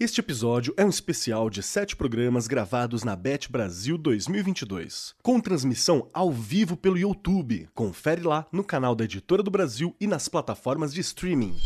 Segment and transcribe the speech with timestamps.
[0.00, 6.08] Este episódio é um especial de sete programas gravados na Bet Brasil 2022, com transmissão
[6.14, 7.68] ao vivo pelo YouTube.
[7.74, 11.56] Confere lá no canal da Editora do Brasil e nas plataformas de streaming.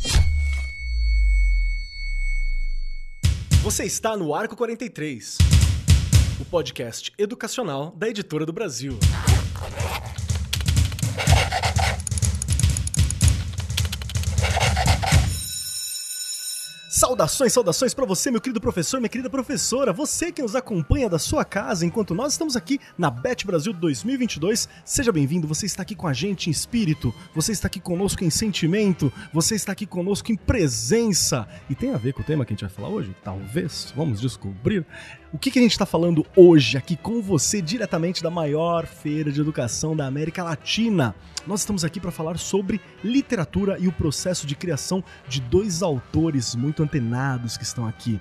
[3.62, 5.37] Você está no Arco 43,
[6.41, 8.99] o podcast educacional da Editora do Brasil.
[17.03, 21.18] Saudações, saudações para você, meu querido professor, minha querida professora, você que nos acompanha da
[21.18, 24.68] sua casa enquanto nós estamos aqui na Bet Brasil 2022.
[24.85, 28.31] Seja bem-vindo, você está aqui com a gente em espírito, você está aqui conosco em
[28.31, 31.49] sentimento, você está aqui conosco em presença.
[31.68, 33.12] E tem a ver com o tema que a gente vai falar hoje?
[33.25, 34.87] Talvez, vamos descobrir.
[35.34, 39.33] O que, que a gente está falando hoje aqui com você, diretamente da maior feira
[39.33, 41.14] de educação da América Latina?
[41.47, 46.55] Nós estamos aqui para falar sobre literatura e o processo de criação de dois autores
[46.55, 48.20] muito antenados que estão aqui.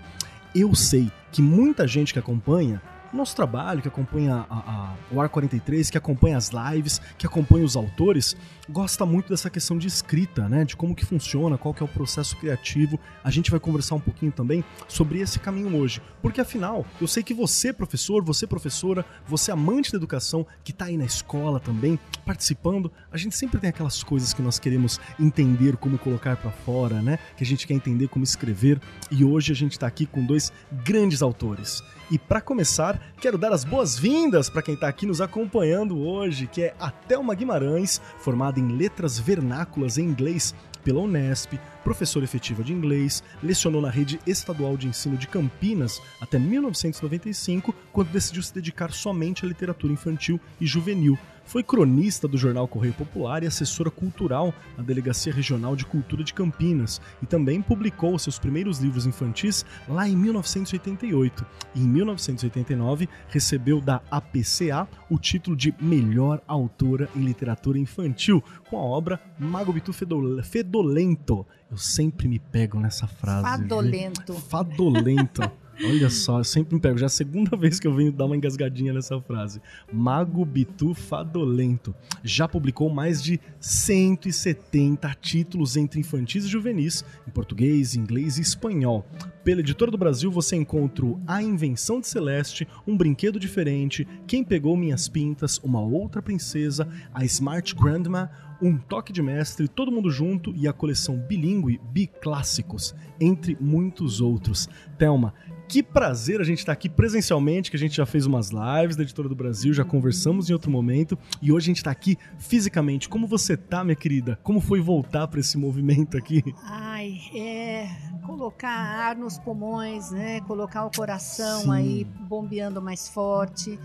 [0.55, 2.81] Eu sei que muita gente que acompanha
[3.13, 7.75] nosso trabalho, que acompanha a, a, o AR43, que acompanha as lives, que acompanha os
[7.75, 8.35] autores,
[8.69, 10.63] gosta muito dessa questão de escrita, né?
[10.63, 12.99] De como que funciona, qual que é o processo criativo.
[13.23, 16.01] A gente vai conversar um pouquinho também sobre esse caminho hoje.
[16.21, 20.85] Porque afinal, eu sei que você, professor, você, professora, você amante da educação, que está
[20.85, 25.77] aí na escola também, participando, a gente sempre tem aquelas coisas que nós queremos entender
[25.77, 27.19] como colocar para fora, né?
[27.35, 28.79] Que a gente quer entender como escrever.
[29.09, 30.51] E hoje a gente está aqui com dois
[30.83, 31.83] grandes autores.
[32.11, 36.63] E para começar, quero dar as boas-vindas para quem está aqui nos acompanhando hoje, que
[36.63, 41.53] é a Thelma Guimarães, formada em Letras Vernáculas em Inglês pela Unesp,
[41.85, 48.09] professora efetiva de inglês, lecionou na rede estadual de ensino de Campinas até 1995, quando
[48.09, 51.17] decidiu se dedicar somente à literatura infantil e juvenil.
[51.51, 56.33] Foi cronista do jornal Correio Popular e assessora cultural na Delegacia Regional de Cultura de
[56.33, 61.45] Campinas e também publicou seus primeiros livros infantis lá em 1988.
[61.75, 68.77] E em 1989 recebeu da APCA o título de Melhor Autora em Literatura Infantil com
[68.77, 71.45] a obra Mago Bitu Fedolento.
[71.69, 73.43] Eu sempre me pego nessa frase.
[73.43, 74.31] Fadolento.
[74.31, 74.41] Viu?
[74.41, 75.51] Fadolento.
[75.83, 76.97] Olha só, eu sempre me pego.
[76.97, 79.61] Já é a segunda vez que eu venho dar uma engasgadinha nessa frase.
[79.91, 81.95] Mago Bitu Fadolento.
[82.23, 89.05] Já publicou mais de 170 títulos entre infantis e juvenis, em português, inglês e espanhol.
[89.43, 94.77] Pela Editora do Brasil você encontra A Invenção de Celeste, Um Brinquedo Diferente, Quem Pegou
[94.77, 98.29] Minhas Pintas, Uma Outra Princesa, A Smart Grandma,
[98.61, 104.69] um Toque de Mestre, Todo Mundo Junto e a coleção bilíngue Biclássicos, entre muitos outros.
[104.99, 105.33] Thelma,
[105.67, 108.95] que prazer a gente estar tá aqui presencialmente, que a gente já fez umas lives
[108.95, 112.17] da Editora do Brasil, já conversamos em outro momento e hoje a gente está aqui
[112.37, 113.07] fisicamente.
[113.07, 114.37] Como você tá, minha querida?
[114.43, 116.43] Como foi voltar para esse movimento aqui?
[116.63, 117.87] Ai, é
[118.21, 120.41] colocar ar nos pulmões, né?
[120.41, 121.71] Colocar o coração Sim.
[121.71, 123.79] aí bombeando mais forte,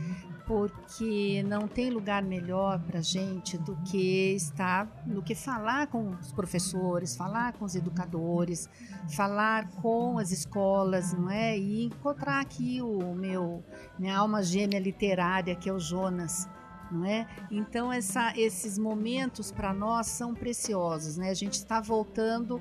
[0.45, 6.33] porque não tem lugar melhor para gente do que estar, do que falar com os
[6.33, 8.69] professores, falar com os educadores,
[9.15, 11.57] falar com as escolas, não é?
[11.57, 13.63] E encontrar aqui o meu
[13.99, 16.49] minha alma gêmea literária que é o Jonas,
[16.91, 17.27] não é?
[17.51, 21.31] Então essa, esses momentos para nós são preciosos, né?
[21.31, 22.61] A gente está voltando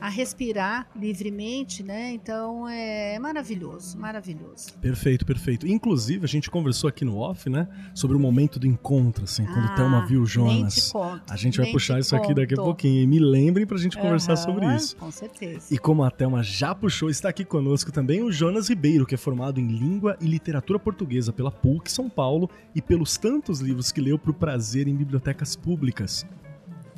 [0.00, 2.12] a respirar livremente, né?
[2.12, 4.72] Então é maravilhoso, maravilhoso.
[4.80, 5.66] Perfeito, perfeito.
[5.66, 7.68] Inclusive, a gente conversou aqui no off, né?
[7.94, 10.92] Sobre o momento do encontro, assim, quando ah, Thelma viu o Jonas.
[10.92, 12.24] Conto, a gente vai puxar isso conto.
[12.24, 13.02] aqui daqui a pouquinho.
[13.02, 14.96] E me lembrem pra gente conversar uhum, sobre isso.
[14.96, 15.72] Com certeza.
[15.72, 19.18] E como a Thelma já puxou, está aqui conosco também o Jonas Ribeiro, que é
[19.18, 24.00] formado em Língua e Literatura Portuguesa pela PUC São Paulo e pelos tantos livros que
[24.00, 26.26] leu pro prazer em bibliotecas públicas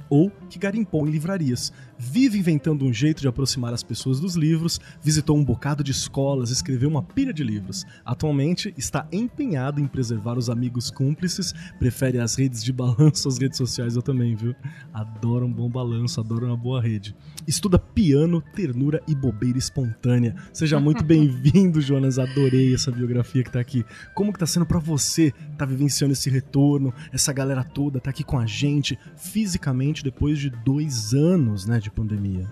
[0.09, 1.72] ou que garimpou em livrarias.
[1.99, 6.50] Vive inventando um jeito de aproximar as pessoas dos livros, visitou um bocado de escolas,
[6.50, 7.84] escreveu uma pilha de livros.
[8.05, 13.56] Atualmente está empenhado em preservar os amigos cúmplices, prefere as redes de balanço às redes
[13.56, 14.55] sociais, eu também, viu?
[14.93, 17.17] Adoro um bom balanço, adoro uma boa rede.
[17.47, 20.34] Estuda piano, ternura e bobeira espontânea.
[20.53, 22.19] Seja muito bem-vindo, Jonas.
[22.19, 23.85] Adorei essa biografia que tá aqui.
[24.14, 28.23] Como que tá sendo para você tá vivenciando esse retorno, essa galera toda tá aqui
[28.23, 32.50] com a gente fisicamente depois de dois anos, né, de pandemia?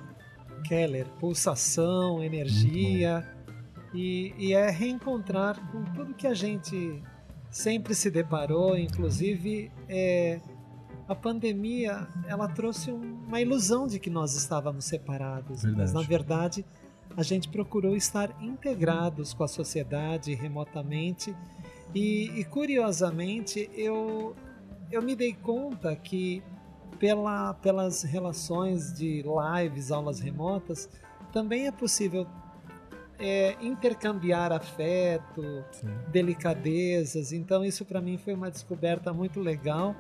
[0.65, 3.27] Keller, pulsação, energia
[3.95, 7.03] e, e é reencontrar com tudo que a gente
[7.51, 10.41] sempre se deparou, inclusive é,
[11.07, 15.77] a pandemia ela trouxe uma ilusão de que nós estávamos separados, verdade.
[15.77, 16.65] mas na verdade
[17.17, 21.35] a gente procurou estar integrados com a sociedade remotamente
[21.95, 24.35] e, e curiosamente eu
[24.91, 26.43] eu me dei conta que
[26.99, 30.89] pela, pelas relações de lives, aulas remotas,
[31.33, 32.27] também é possível
[33.19, 35.89] é, intercambiar afeto, Sim.
[36.09, 37.33] delicadezas.
[37.33, 39.95] Então isso para mim foi uma descoberta muito legal.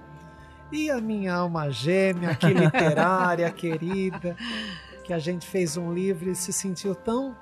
[0.73, 4.37] E a minha alma gêmea, que literária, querida,
[5.05, 7.37] que a gente fez um livro e se sentiu tão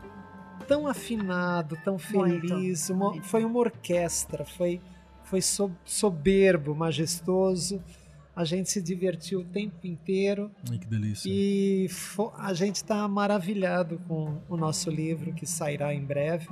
[0.69, 2.89] tão afinado, tão Muito, feliz.
[2.89, 3.27] Uma- muito.
[3.27, 4.81] foi uma orquestra, foi
[5.25, 7.83] foi so- soberbo, majestoso.
[8.35, 10.51] A gente se divertiu o tempo inteiro.
[10.71, 11.29] Ai, que delícia.
[11.31, 11.89] E
[12.39, 16.49] a gente está maravilhado com o nosso livro que sairá em breve.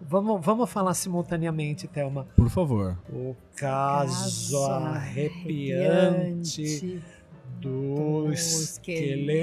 [0.00, 2.26] Vamos, vamos falar simultaneamente, Thelma.
[2.36, 2.98] Por favor.
[3.08, 6.02] O caso arrepiante
[6.90, 7.14] do
[7.64, 9.34] do esqueleto.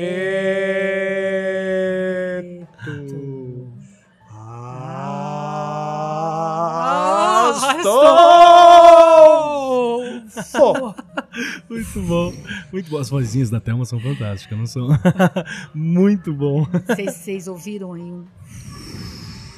[10.44, 10.96] Astolfo!
[11.70, 12.34] Muito bom.
[12.72, 12.98] Muito bom.
[12.98, 14.88] As vozinhas da Thelma são fantásticas, não são?
[15.74, 16.68] Muito bom.
[16.88, 18.26] Vocês, vocês ouviram aí um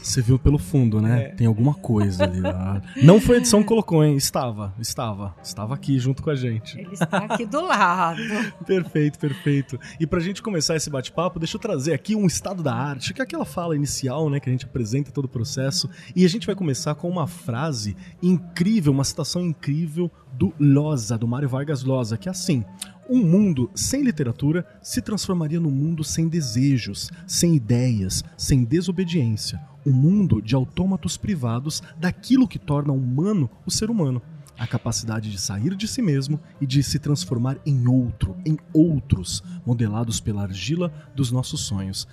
[0.01, 1.23] Você viu pelo fundo, né?
[1.23, 1.29] É.
[1.29, 2.41] Tem alguma coisa ali.
[2.45, 2.81] ah.
[3.01, 4.17] Não foi a edição que colocou, hein?
[4.17, 5.33] Estava, estava.
[5.41, 6.77] Estava aqui junto com a gente.
[6.77, 8.21] Ele está aqui do lado.
[8.67, 9.79] Perfeito, perfeito.
[9.99, 13.21] E pra gente começar esse bate-papo, deixa eu trazer aqui um estado da arte, que
[13.21, 15.89] é aquela fala inicial, né, que a gente apresenta todo o processo.
[16.15, 21.27] E a gente vai começar com uma frase incrível, uma citação incrível do Loza, do
[21.27, 22.63] Mário Vargas Llosa, que é assim:
[23.09, 29.61] um mundo sem literatura se transformaria num mundo sem desejos, sem ideias, sem desobediência.
[29.85, 34.21] Um mundo de autômatos privados daquilo que torna humano o ser humano
[34.57, 39.43] a capacidade de sair de si mesmo e de se transformar em outro, em outros,
[39.65, 42.07] modelados pela argila dos nossos sonhos.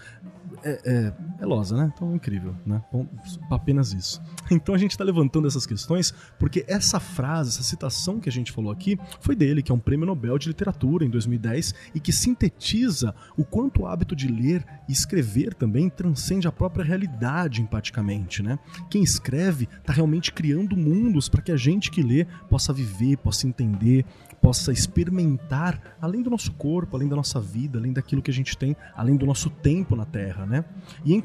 [0.62, 1.90] É, é, é losa, né?
[1.94, 2.82] Então incrível, né?
[2.92, 3.06] Bom,
[3.50, 4.20] apenas isso.
[4.50, 8.50] Então a gente está levantando essas questões porque essa frase, essa citação que a gente
[8.50, 12.12] falou aqui, foi dele, que é um prêmio Nobel de Literatura em 2010 e que
[12.12, 18.42] sintetiza o quanto o hábito de ler e escrever também transcende a própria realidade empaticamente,
[18.42, 18.58] né?
[18.88, 23.46] Quem escreve está realmente criando mundos para que a gente que lê possa viver, possa
[23.46, 24.04] entender,
[24.40, 28.56] possa experimentar além do nosso corpo, além da nossa vida, além daquilo que a gente
[28.56, 30.64] tem, além do nosso tempo na Terra, né?
[31.04, 31.22] E em,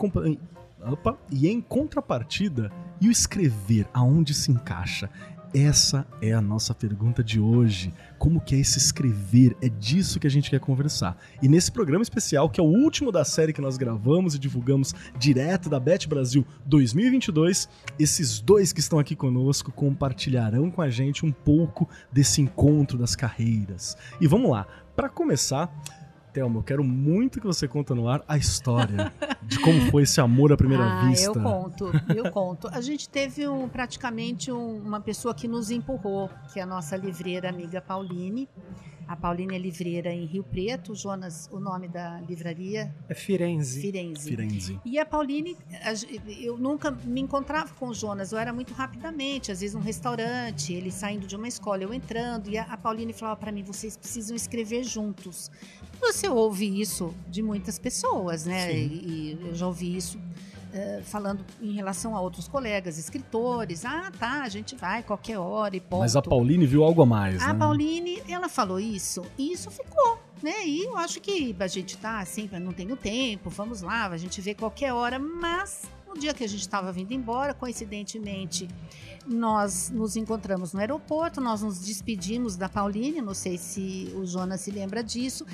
[0.82, 5.10] opa, e em contrapartida, e o escrever, aonde se encaixa?
[5.54, 7.94] Essa é a nossa pergunta de hoje.
[8.18, 9.56] Como que é esse escrever?
[9.62, 11.18] É disso que a gente quer conversar.
[11.42, 14.94] E nesse programa especial, que é o último da série que nós gravamos e divulgamos
[15.18, 21.26] direto da Bet Brasil 2022, esses dois que estão aqui conosco compartilharão com a gente
[21.26, 23.98] um pouco desse encontro das carreiras.
[24.20, 25.74] E vamos lá, para começar,
[26.36, 30.20] Thelma, eu quero muito que você conta no ar a história de como foi esse
[30.20, 31.28] amor à primeira ah, vista.
[31.28, 32.68] eu conto, eu conto.
[32.74, 36.98] A gente teve um, praticamente um- uma pessoa que nos empurrou, que é a nossa
[36.98, 38.50] livreira amiga Pauline.
[39.08, 43.80] A Pauline é livreira em Rio Preto, Jonas, o nome da livraria, É Firenze.
[43.80, 44.28] Firenze.
[44.28, 44.80] Firenze.
[44.84, 45.56] E a Pauline,
[46.42, 50.74] eu nunca me encontrava com o Jonas, eu era muito rapidamente, às vezes num restaurante,
[50.74, 53.96] ele saindo de uma escola, eu entrando, e a, a Pauline falava para mim: vocês
[53.96, 55.52] precisam escrever juntos.
[56.00, 58.74] Você ouve isso de muitas pessoas, né?
[58.74, 60.20] E, e eu já ouvi isso
[60.74, 63.86] eh, falando em relação a outros colegas, escritores.
[63.86, 66.02] Ah, tá, a gente vai qualquer hora e ponto.
[66.02, 67.60] Mas a Pauline viu algo a mais, A né?
[67.60, 70.66] Pauline, ela falou isso e isso ficou, né?
[70.66, 74.42] E eu acho que a gente tá assim, não tenho tempo, vamos lá, a gente
[74.42, 75.84] vê qualquer hora, mas
[76.16, 78.70] no dia que a gente estava vindo embora, coincidentemente,
[79.28, 84.62] nós nos encontramos no aeroporto, nós nos despedimos da Pauline, não sei se o Jonas
[84.62, 85.46] se lembra disso.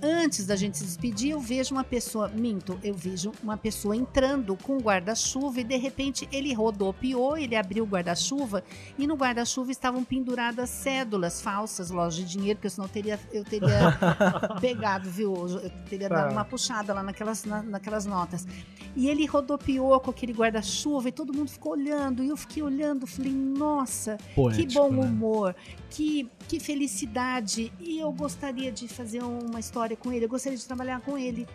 [0.00, 4.56] Antes da gente se despedir, eu vejo uma pessoa, minto, eu vejo uma pessoa entrando
[4.56, 8.62] com um guarda-chuva e de repente ele rodopiou, ele abriu o guarda-chuva
[8.96, 13.44] e no guarda-chuva estavam penduradas cédulas falsas, loja de dinheiro, porque senão eu teria, eu
[13.44, 13.98] teria
[14.60, 15.34] pegado, viu?
[15.34, 16.14] Eu teria Tá.
[16.22, 18.46] dado uma puxada lá naquelas, na- naquelas notas.
[18.96, 22.22] E ele rodopiou com aquele guarda-chuva e todo mundo ficou olhando.
[22.22, 25.06] E eu fiquei olhando, falei, nossa, Poético, que bom né?
[25.06, 25.54] humor,
[25.90, 27.72] que, que felicidade.
[27.80, 31.46] E eu gostaria de fazer uma história com ele, eu gostaria de trabalhar com ele.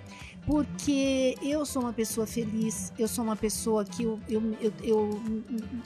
[0.46, 5.22] Porque eu sou uma pessoa feliz, eu sou uma pessoa que eu, eu, eu, eu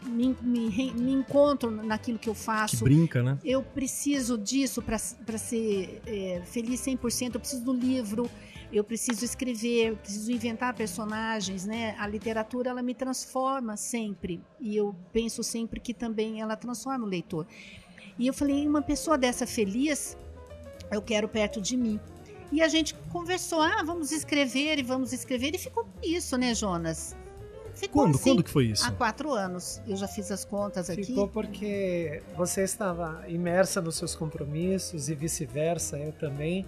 [0.07, 2.83] me, me me encontro naquilo que eu Que faço.
[2.83, 3.37] brinca, né?
[3.45, 7.35] Eu preciso disso para ser é, feliz 100%.
[7.35, 8.29] Eu preciso do livro,
[8.71, 11.95] eu preciso escrever, eu preciso inventar personagens, né?
[11.97, 17.07] A literatura ela me transforma sempre e eu penso sempre que também ela transforma o
[17.07, 17.47] leitor.
[18.19, 20.17] E eu falei, uma pessoa dessa feliz,
[20.91, 21.99] eu quero perto de mim.
[22.51, 27.15] E a gente conversou, ah, vamos escrever e vamos escrever e ficou isso, né, Jonas?
[27.77, 28.15] Ficou Quando?
[28.15, 28.85] assim, Quando que foi isso?
[28.87, 29.81] Há quatro anos.
[29.87, 31.05] Eu já fiz as contas aqui.
[31.05, 36.65] Ficou porque você estava imersa nos seus compromissos e vice-versa, eu também.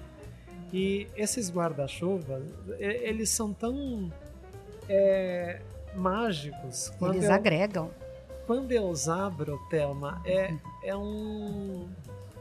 [0.71, 2.43] E esses guarda-chuvas,
[2.79, 4.11] eles são tão
[4.88, 5.61] é,
[5.95, 6.91] mágicos.
[7.01, 7.89] Eles eu, agregam.
[8.45, 11.88] Quando eu os abro, Thelma, é, é, um,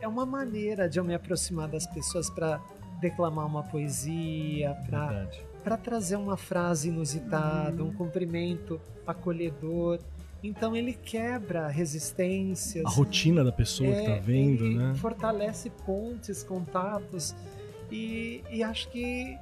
[0.01, 2.61] é uma maneira de eu me aproximar das pessoas para
[3.01, 4.77] declamar uma poesia,
[5.63, 10.01] para trazer uma frase inusitada, um cumprimento acolhedor.
[10.43, 12.85] Então ele quebra resistências.
[12.85, 14.95] A rotina da pessoa é, que tá vendo, ele né?
[14.95, 17.35] Fortalece pontes, contatos.
[17.91, 19.39] E, e acho que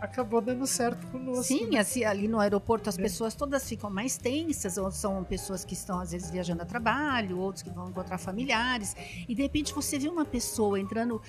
[0.00, 1.44] acabou dando certo conosco.
[1.44, 1.80] Sim, né?
[1.80, 3.02] assim, ali no aeroporto as é.
[3.02, 7.38] pessoas todas ficam mais tensas, ou são pessoas que estão às vezes viajando a trabalho,
[7.38, 8.94] outros que vão encontrar familiares,
[9.28, 11.20] e de repente você vê uma pessoa entrando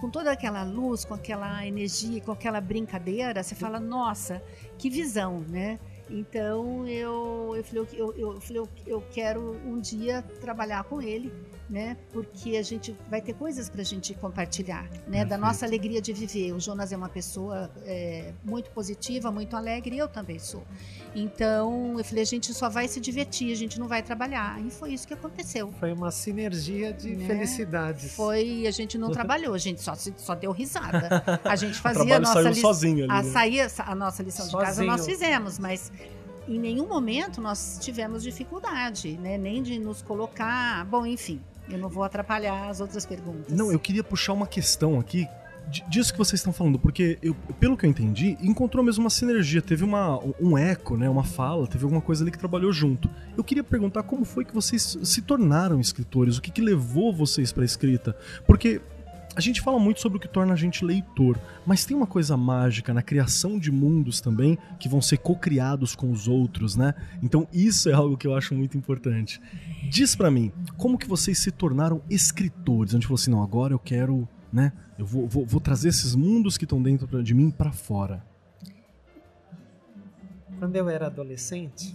[0.00, 4.42] com toda aquela luz, com aquela energia, com aquela brincadeira, você fala, nossa,
[4.78, 5.78] que visão, né?
[6.08, 11.32] Então eu, eu falei, eu, eu, eu, falei, eu quero um dia trabalhar com ele,
[11.68, 11.96] né?
[12.12, 14.90] Porque a gente vai ter coisas para a gente compartilhar, né?
[14.90, 15.28] Perfeito.
[15.28, 16.52] Da nossa alegria de viver.
[16.52, 20.62] O Jonas é uma pessoa é, muito positiva, muito alegre, e eu também sou.
[21.14, 24.64] Então eu falei, a gente só vai se divertir, a gente não vai trabalhar.
[24.64, 25.72] E foi isso que aconteceu.
[25.80, 27.26] Foi uma sinergia de né?
[27.26, 28.14] felicidades.
[28.14, 31.40] Foi, a gente não trabalhou, a gente só, só deu risada.
[31.44, 32.60] A gente fazia a nossa li...
[32.60, 33.30] sozinho ali, a, né?
[33.30, 34.60] saía, a nossa lição sozinho.
[34.60, 35.90] de casa nós fizemos, mas
[36.48, 39.36] em nenhum momento nós tivemos dificuldade, né?
[39.36, 40.84] Nem de nos colocar.
[40.86, 43.56] Bom, enfim, eu não vou atrapalhar as outras perguntas.
[43.56, 45.28] Não, eu queria puxar uma questão aqui
[45.88, 49.60] disso que vocês estão falando, porque eu, pelo que eu entendi, encontrou mesmo uma sinergia,
[49.60, 53.10] teve uma, um eco, né, uma fala, teve alguma coisa ali que trabalhou junto.
[53.36, 57.52] Eu queria perguntar como foi que vocês se tornaram escritores, o que, que levou vocês
[57.52, 58.80] para a escrita, porque
[59.36, 62.38] a gente fala muito sobre o que torna a gente leitor, mas tem uma coisa
[62.38, 66.94] mágica na criação de mundos também que vão ser co-criados com os outros, né?
[67.22, 69.38] Então isso é algo que eu acho muito importante.
[69.90, 72.94] Diz para mim, como que vocês se tornaram escritores?
[72.94, 74.72] A gente falou assim, não, agora eu quero, né?
[74.98, 78.24] Eu vou, vou, vou trazer esses mundos que estão dentro de mim para fora.
[80.58, 81.94] Quando eu era adolescente,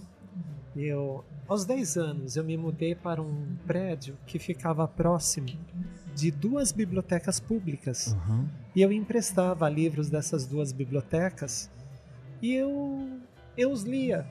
[0.76, 5.48] eu aos 10 anos eu me mudei para um prédio que ficava próximo
[6.14, 8.16] de duas bibliotecas públicas.
[8.28, 8.48] Uhum.
[8.74, 11.70] E eu emprestava livros dessas duas bibliotecas
[12.40, 13.08] e eu,
[13.56, 14.26] eu os lia.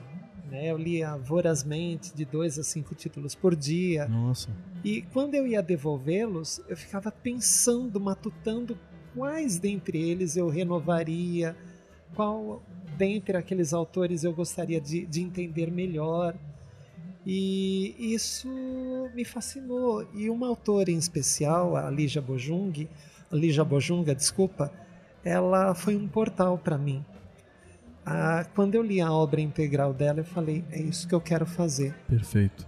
[0.50, 0.70] Né?
[0.70, 4.06] Eu lia vorazmente, de dois a cinco títulos por dia.
[4.06, 4.50] Nossa.
[4.84, 8.78] E quando eu ia devolvê-los, eu ficava pensando, matutando
[9.14, 11.56] quais dentre eles eu renovaria,
[12.14, 12.62] qual
[12.96, 16.34] dentre aqueles autores eu gostaria de, de entender melhor.
[17.24, 18.48] E isso
[19.14, 20.06] me fascinou.
[20.14, 22.88] E uma autora em especial, a Lígia Bojung,
[23.30, 24.72] a Lígia Bojunga, desculpa,
[25.24, 27.04] ela foi um portal para mim.
[28.04, 31.46] Ah, quando eu li a obra integral dela, eu falei: é isso que eu quero
[31.46, 31.94] fazer.
[32.08, 32.66] Perfeito.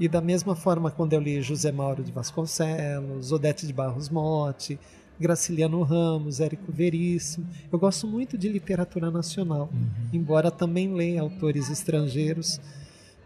[0.00, 4.78] E da mesma forma, quando eu li José Mauro de Vasconcelos, Odete de Barros Motti,
[5.20, 9.88] Graciliano Ramos, Érico Veríssimo, eu gosto muito de literatura nacional, uhum.
[10.12, 12.60] embora também leia autores estrangeiros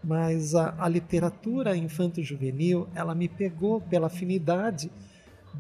[0.03, 4.91] mas a, a literatura infanto-juvenil ela me pegou pela afinidade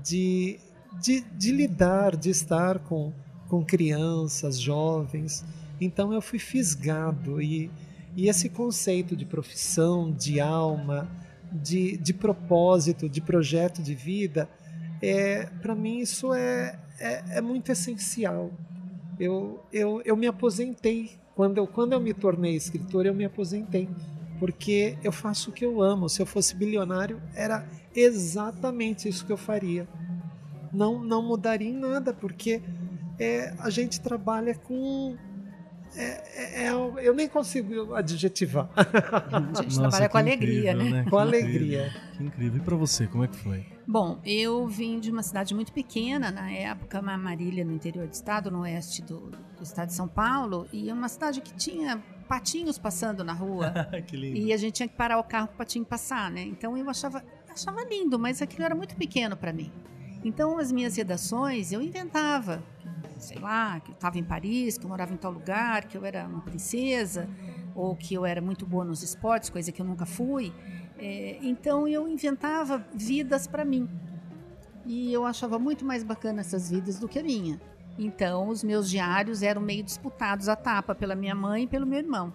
[0.02, 0.58] de,
[1.00, 3.12] de, de, lidar, de estar com,
[3.48, 5.44] com crianças, jovens.
[5.80, 7.70] Então eu fui fisgado e,
[8.16, 11.08] e esse conceito de profissão, de alma,
[11.52, 14.48] de, de propósito, de projeto de vida,
[15.02, 18.50] é, para mim isso é, é, é, muito essencial.
[19.18, 21.10] Eu, eu, eu me aposentei.
[21.34, 23.88] Quando eu, quando eu me tornei escritor, eu me aposentei
[24.42, 26.08] porque eu faço o que eu amo.
[26.08, 29.86] Se eu fosse bilionário, era exatamente isso que eu faria.
[30.72, 32.60] Não, não mudaria em nada, porque
[33.20, 35.16] é, a gente trabalha com.
[35.96, 38.68] É, é, é eu nem consigo adjetivar.
[38.76, 41.10] A gente Nossa, trabalha com alegria, incrível, né?
[41.10, 41.92] Com alegria.
[42.16, 42.60] Que incrível.
[42.60, 43.66] E para você, como é que foi?
[43.86, 48.50] Bom, eu vim de uma cidade muito pequena, na época, Marília, no interior do estado,
[48.50, 53.24] no oeste do, do estado de São Paulo, e uma cidade que tinha patinhos passando
[53.24, 53.72] na rua.
[54.06, 54.38] que lindo.
[54.38, 56.42] E a gente tinha que parar o carro para o patinho passar, né?
[56.42, 59.70] Então eu achava, achava lindo, mas aquilo era muito pequeno para mim.
[60.24, 62.62] Então as minhas redações eu inventava,
[63.18, 66.04] sei lá, que eu estava em Paris, que eu morava em tal lugar, que eu
[66.04, 67.28] era uma princesa,
[67.74, 70.52] ou que eu era muito boa nos esportes, coisa que eu nunca fui.
[70.98, 73.88] É, então eu inventava vidas para mim.
[74.84, 77.60] E eu achava muito mais bacana essas vidas do que a minha.
[77.98, 81.98] Então, os meus diários eram meio disputados à tapa pela minha mãe e pelo meu
[81.98, 82.32] irmão.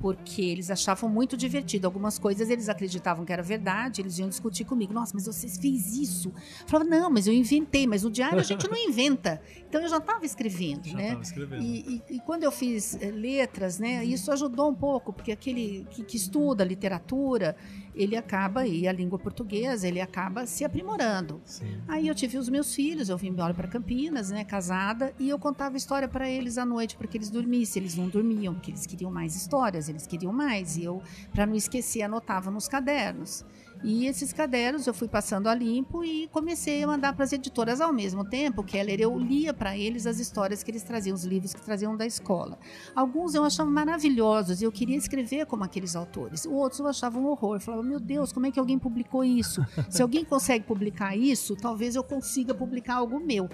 [0.00, 1.86] Porque eles achavam muito divertido.
[1.86, 4.92] Algumas coisas eles acreditavam que era verdade, eles iam discutir comigo.
[4.92, 6.28] Nossa, mas você fez isso?
[6.28, 9.40] Eu falava, não, mas eu inventei, mas no diário a gente não inventa.
[9.68, 11.10] Então eu já estava escrevendo, Já né?
[11.10, 11.62] tava escrevendo.
[11.62, 15.86] E, e- e quando eu fiz eh, letras, né, isso ajudou um pouco, porque aquele
[15.90, 17.56] que, que estuda literatura,
[17.98, 21.40] ele acaba, e a língua portuguesa, ele acaba se aprimorando.
[21.44, 21.78] Sim.
[21.88, 25.38] Aí eu tive os meus filhos, eu vim embora para Campinas, né, casada, e eu
[25.38, 27.82] contava história para eles à noite para que eles dormissem.
[27.82, 30.76] Eles não dormiam, porque eles queriam mais histórias, eles queriam mais.
[30.76, 31.02] E eu,
[31.32, 33.44] para não esquecer, anotava nos cadernos.
[33.82, 37.80] E esses cadernos eu fui passando a limpo e comecei a mandar para as editoras
[37.80, 38.62] ao mesmo tempo.
[38.62, 42.06] Keller, eu lia para eles as histórias que eles traziam, os livros que traziam da
[42.06, 42.58] escola.
[42.94, 46.44] Alguns eu achava maravilhosos e eu queria escrever como aqueles autores.
[46.46, 47.60] Outros eu achava um horror.
[47.60, 49.64] Falava, meu Deus, como é que alguém publicou isso?
[49.88, 53.48] Se alguém consegue publicar isso, talvez eu consiga publicar algo meu.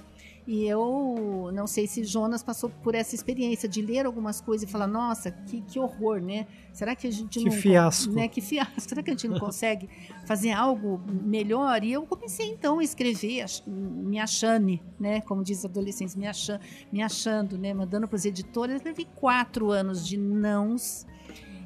[0.46, 4.70] E eu não sei se Jonas passou por essa experiência de ler algumas coisas e
[4.70, 6.46] falar, nossa, que, que horror, né?
[6.72, 7.52] Será que a gente Que não.
[7.52, 8.12] fiasco.
[8.12, 8.28] Né?
[8.28, 8.80] Que fiasco.
[8.80, 9.88] Será que a gente não consegue
[10.26, 11.82] fazer algo melhor?
[11.82, 15.22] E eu comecei então a escrever, me achando, né?
[15.22, 16.60] Como diz adolescentes, me achando,
[16.92, 17.72] me achando né?
[17.72, 18.80] Mandando para as editoras.
[18.80, 21.06] Eu levei quatro anos de nãos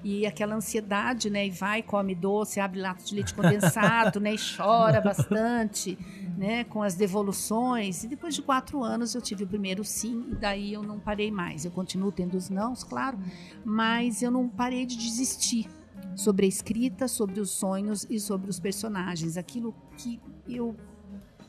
[0.02, 1.46] e aquela ansiedade, né?
[1.46, 4.34] E vai, come doce, abre lato de leite condensado, né?
[4.34, 5.98] E chora bastante,
[6.36, 6.64] né?
[6.64, 8.04] Com as devoluções.
[8.04, 11.30] E depois de quatro anos eu tive o primeiro sim, e daí eu não parei
[11.30, 11.64] mais.
[11.64, 13.18] Eu continuo tendo os nãos, claro,
[13.64, 15.68] mas eu não parei de desistir
[16.14, 19.36] sobre a escrita, sobre os sonhos e sobre os personagens.
[19.36, 20.76] Aquilo que eu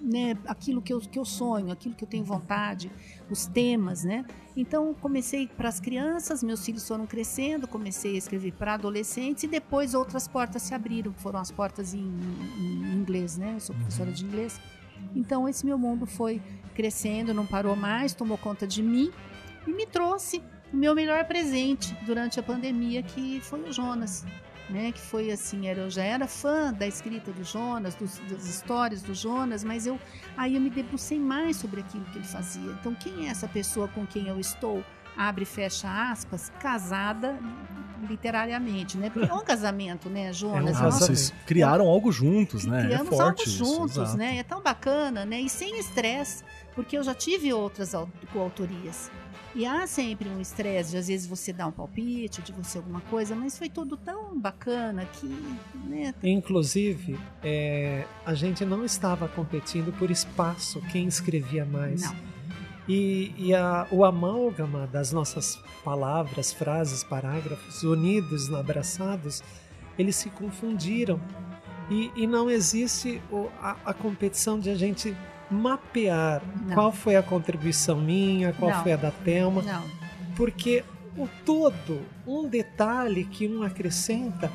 [0.01, 2.91] né, aquilo que eu, que eu sonho, aquilo que eu tenho vontade,
[3.29, 4.25] os temas, né?
[4.56, 9.48] Então comecei para as crianças, meus filhos foram crescendo, comecei a escrever para adolescentes e
[9.48, 13.56] depois outras portas se abriram, foram as portas em, em inglês, né?
[13.56, 14.60] Eu sou professora de inglês.
[15.15, 16.41] Então esse meu mundo foi
[16.74, 19.12] crescendo, não parou mais, tomou conta de mim
[19.68, 20.41] e me trouxe
[20.72, 24.25] o meu melhor presente durante a pandemia, que foi o Jonas.
[24.70, 28.46] Né, que foi assim, era, eu já era fã da escrita do Jonas, dos- das
[28.48, 30.00] histórias do Jonas, mas eu
[30.38, 32.72] aí eu me debrucei mais sobre aquilo que ele fazia.
[32.80, 34.84] Então, quem é essa pessoa com quem eu estou?
[35.18, 37.36] Abre e fecha aspas, casada
[38.08, 39.10] literariamente, né?
[39.10, 40.78] Porque é um casamento, né, Jonas?
[40.78, 42.84] É um Nossa, vocês criaram algo juntos, né?
[42.86, 44.18] criamos é forte algo isso, juntos, exato.
[44.18, 44.38] né?
[44.38, 45.42] É tão bacana, né?
[45.42, 46.44] E sem estresse,
[46.76, 49.12] porque eu já tive outras au- coautorias.
[49.60, 53.01] E há sempre um estresse, de às vezes você dá um palpite, de você alguma
[53.01, 55.28] coisa, mas foi tudo tão bacana que,
[55.86, 56.13] né?
[56.24, 62.04] Inclusive, é, a gente não estava competindo por espaço, quem escrevia mais.
[62.04, 62.15] Não.
[62.88, 69.43] E, e a- o amálgama das nossas palavras, frases, parágrafos, unidos, abraçados,
[69.98, 71.19] eles se confundiram.
[71.91, 73.22] E, e não existe
[73.62, 75.13] a, a competição de a gente
[75.50, 76.76] mapear Não.
[76.76, 78.84] qual foi a contribuição minha, qual Não.
[78.84, 79.84] foi a da Thelma, Não.
[80.36, 80.84] porque
[81.18, 84.52] o todo, um detalhe que um acrescenta,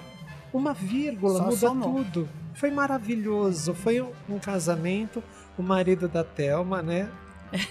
[0.53, 1.95] uma vírgula Só muda somou.
[2.05, 2.29] tudo.
[2.55, 3.75] Foi maravilhoso.
[3.75, 5.23] Foi um, casamento.
[5.59, 7.09] O marido da Thelma, né?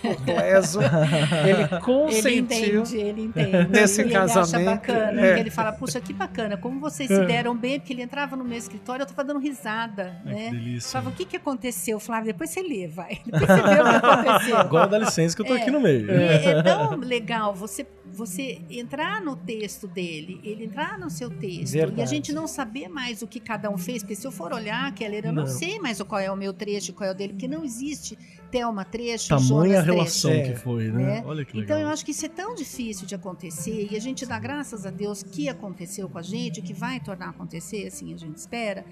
[0.04, 2.82] O Cleso, ele Ele consentiu.
[2.84, 3.68] entende, ele entende.
[3.70, 5.22] Nesse e ele acha casamento, bacana.
[5.22, 5.28] é.
[5.28, 8.44] porque Ele fala, puxa, que bacana, como vocês se deram bem, porque ele entrava no
[8.44, 10.46] meu escritório, eu tava dando risada, Ai, né?
[10.46, 10.92] que delícia.
[10.92, 12.00] Falava, o que que aconteceu?
[12.00, 13.20] Flávio, depois você lê, vai.
[13.26, 14.58] Depois você vê o que aconteceu.
[14.58, 15.62] Agora dá licença que eu tô É.
[15.62, 16.10] aqui no meio.
[16.10, 21.76] E é tão legal você, você entrar no texto dele, ele entrar no seu texto,
[21.76, 22.10] e a Verdade.
[22.10, 25.26] gente não saber mais o que cada um fez, porque se eu for olhar, Keller,
[25.26, 25.48] eu não, Não.
[25.48, 28.18] sei mais qual é o meu trecho, qual é o dele, porque não existe
[28.54, 29.94] Thelma trecho, Tamanha Jonas a trecho.
[29.94, 30.42] relação É.
[30.44, 31.04] que foi, né?
[31.04, 31.24] Né?
[31.26, 31.78] Olha que legal.
[31.78, 34.86] Então eu acho que isso é tão difícil de acontecer e a gente dá graças
[34.86, 38.38] a Deus que aconteceu com a gente, que vai tornar a acontecer, assim a gente
[38.38, 38.86] espera,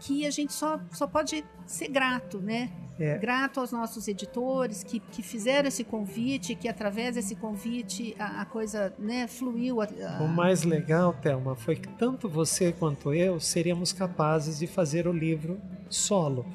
[0.00, 2.70] que a gente só, só pode ser grato, né?
[2.98, 3.18] É.
[3.18, 8.44] Grato aos nossos editores que, que fizeram esse convite, que através desse convite a, a
[8.44, 9.80] coisa né, fluiu.
[9.80, 14.66] A, a- O mais legal, Thelma, foi que tanto você quanto eu seríamos capazes de
[14.68, 16.46] fazer o livro solo,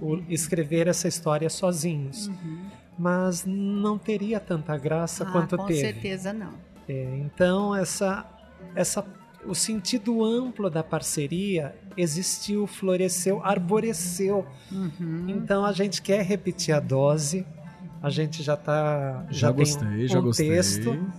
[0.00, 2.28] o- escrever essa história sozinhos.
[2.28, 2.58] Uhum.
[2.98, 5.80] Mas não teria tanta graça Ah, quanto com teve.
[5.80, 6.52] certeza não.
[6.88, 8.26] É, então essa,
[8.74, 9.04] essa,
[9.46, 14.46] o sentido amplo da parceria existiu, floresceu, arboreceu.
[14.70, 15.24] Uhum.
[15.28, 17.46] Então a gente quer repetir a dose.
[18.02, 20.48] A gente já tá já, tem gostei, um já gostei.
[20.48, 21.12] texto,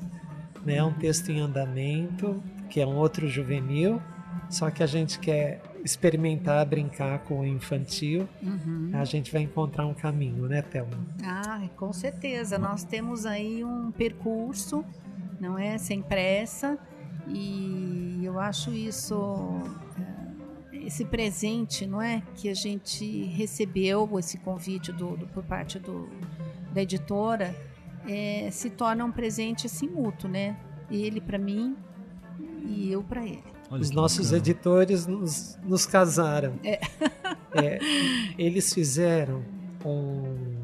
[0.65, 4.02] né, um texto em andamento, que é um outro juvenil.
[4.50, 8.28] Só que a gente quer experimentar, brincar com o infantil.
[8.41, 8.91] Uhum.
[8.94, 10.98] A gente vai encontrar um caminho, né, Thelma?
[11.24, 12.58] Ah, com certeza.
[12.58, 14.84] Nós temos aí um percurso,
[15.39, 15.78] não é?
[15.78, 16.78] Sem pressa.
[17.28, 19.62] E eu acho isso,
[20.74, 22.22] eh, esse presente, não é?
[22.36, 26.10] Que a gente recebeu, esse convite do, do- por parte do,
[26.74, 27.56] da editora,
[28.08, 30.58] eh, se torna um presente assim mútuo, né?
[30.89, 31.76] Ele para mim
[32.65, 33.44] e eu para ele.
[33.71, 34.38] Olha Os nossos bacana.
[34.38, 36.60] editores nos, nos casaram.
[36.62, 36.81] É.
[37.55, 37.79] é,
[38.38, 39.45] eles fizeram
[39.86, 40.57] um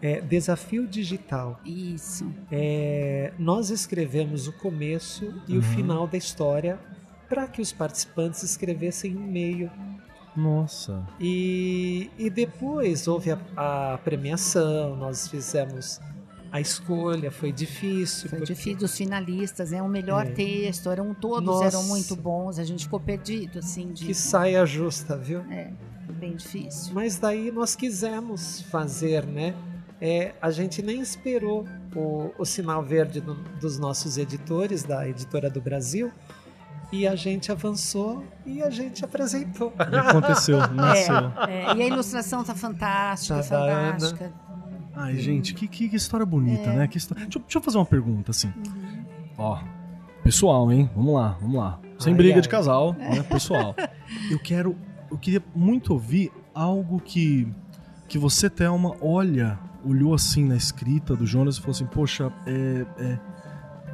[0.00, 1.60] é, desafio digital.
[1.64, 2.32] Isso.
[2.52, 5.58] É, nós escrevemos o começo e uhum.
[5.58, 6.78] o final da história
[7.28, 9.68] para que os participantes escrevessem um meio.
[10.36, 11.04] Nossa.
[11.18, 16.00] E, e depois houve a, a premiação, nós fizemos
[16.50, 18.28] a escolha foi difícil.
[18.28, 18.54] Foi porque...
[18.54, 20.30] difícil dos finalistas, é o melhor é.
[20.30, 21.66] texto, eram todos Nossa.
[21.66, 23.92] eram muito bons, a gente ficou perdido assim.
[23.92, 24.06] De...
[24.06, 25.40] Que saia justa, viu?
[25.50, 25.72] É,
[26.18, 26.94] bem difícil.
[26.94, 29.54] Mas daí nós quisemos fazer, né?
[30.00, 35.50] É, a gente nem esperou o, o sinal verde do, dos nossos editores, da editora
[35.50, 36.12] do Brasil,
[36.90, 39.72] e a gente avançou e a gente apresentou.
[39.78, 41.32] E aconteceu, nasceu.
[41.46, 44.32] É, é, e a ilustração tá fantástica, tá fantástica.
[44.98, 46.76] Ai, gente, que, que, que história bonita, é.
[46.76, 46.88] né?
[46.88, 47.24] Que história...
[47.24, 48.48] deixa, deixa, eu fazer uma pergunta, assim.
[48.48, 49.04] Uhum.
[49.38, 49.60] Ó,
[50.22, 50.90] pessoal, hein?
[50.94, 51.80] Vamos lá, vamos lá.
[51.98, 52.40] Sem ai, briga ai.
[52.40, 53.22] de casal, né?
[53.22, 53.74] Pessoal.
[54.30, 54.76] eu quero...
[55.10, 57.48] Eu queria muito ouvir algo que,
[58.06, 62.86] que você, Thelma, olha olhou assim na escrita do Jonas e falou assim: Poxa, é,
[62.98, 63.18] é,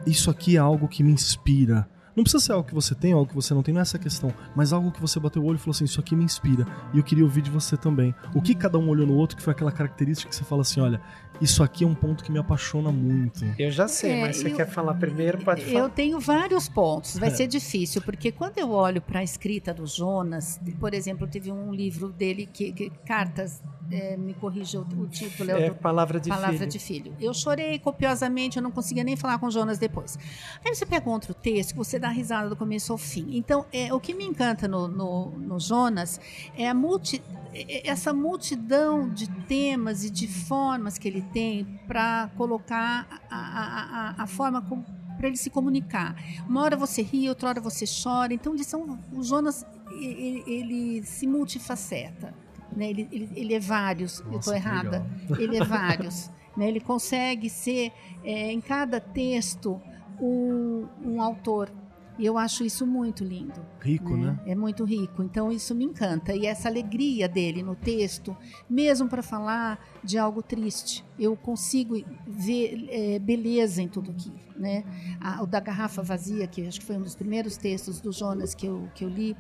[0.07, 1.89] isso aqui é algo que me inspira.
[2.17, 3.99] Não precisa ser algo que você tem, algo que você não tem, não é essa
[3.99, 4.33] questão.
[4.55, 6.67] Mas algo que você bateu o olho e falou assim: Isso aqui me inspira.
[6.93, 8.15] E eu queria ouvir de você também.
[8.35, 10.81] O que cada um olhou no outro, que foi aquela característica que você fala assim:
[10.81, 11.01] Olha,
[11.41, 13.45] isso aqui é um ponto que me apaixona muito.
[13.59, 15.39] Eu já sei, é, mas você eu, quer falar primeiro?
[15.39, 15.79] Pode falar.
[15.79, 17.19] Eu tenho vários pontos.
[17.19, 17.33] Vai é.
[17.33, 21.73] ser difícil, porque quando eu olho para a escrita do Jonas, por exemplo, teve um
[21.73, 25.51] livro dele que, que cartas é, me corrija o, o título.
[25.51, 26.71] É, é Palavra de Palavra Filho.
[26.71, 27.13] de Filho.
[27.21, 30.19] Eu chorei copiosamente, eu não conseguia nem falar com o Jonas depois.
[30.65, 33.37] Aí você pega um outro texto você dá risada do começo ao fim.
[33.37, 36.21] Então, é, o que me encanta no, no, no Jonas
[36.57, 41.65] é a multi, é, é, essa multidão de temas e de formas que ele tem
[41.87, 44.85] para colocar a, a, a, a forma como
[45.17, 46.17] para ele se comunicar.
[46.49, 48.35] Uma hora você ri, outra hora você chora.
[48.35, 52.35] Então, são, o Jonas ele, ele se multifaceta.
[52.77, 52.91] Né?
[52.91, 55.07] Ele, ele, ele é vários, Nossa, eu estou errada.
[55.39, 56.31] Ele é vários.
[56.57, 56.69] né?
[56.69, 57.93] Ele consegue ser,
[58.25, 59.81] é, em cada texto,
[60.21, 61.71] um, um autor.
[62.19, 63.61] E eu acho isso muito lindo.
[63.81, 64.39] Rico, né?
[64.45, 64.53] né?
[64.53, 65.23] É muito rico.
[65.23, 66.35] Então isso me encanta.
[66.35, 68.37] E essa alegria dele no texto,
[68.71, 71.97] mesmo para falar de algo triste, eu consigo
[72.27, 74.39] ver é, beleza em tudo aquilo.
[74.57, 74.85] Né?
[75.21, 78.55] A, o da garrafa vazia, que acho que foi um dos primeiros textos do Jonas
[78.55, 79.37] que eu, que eu li,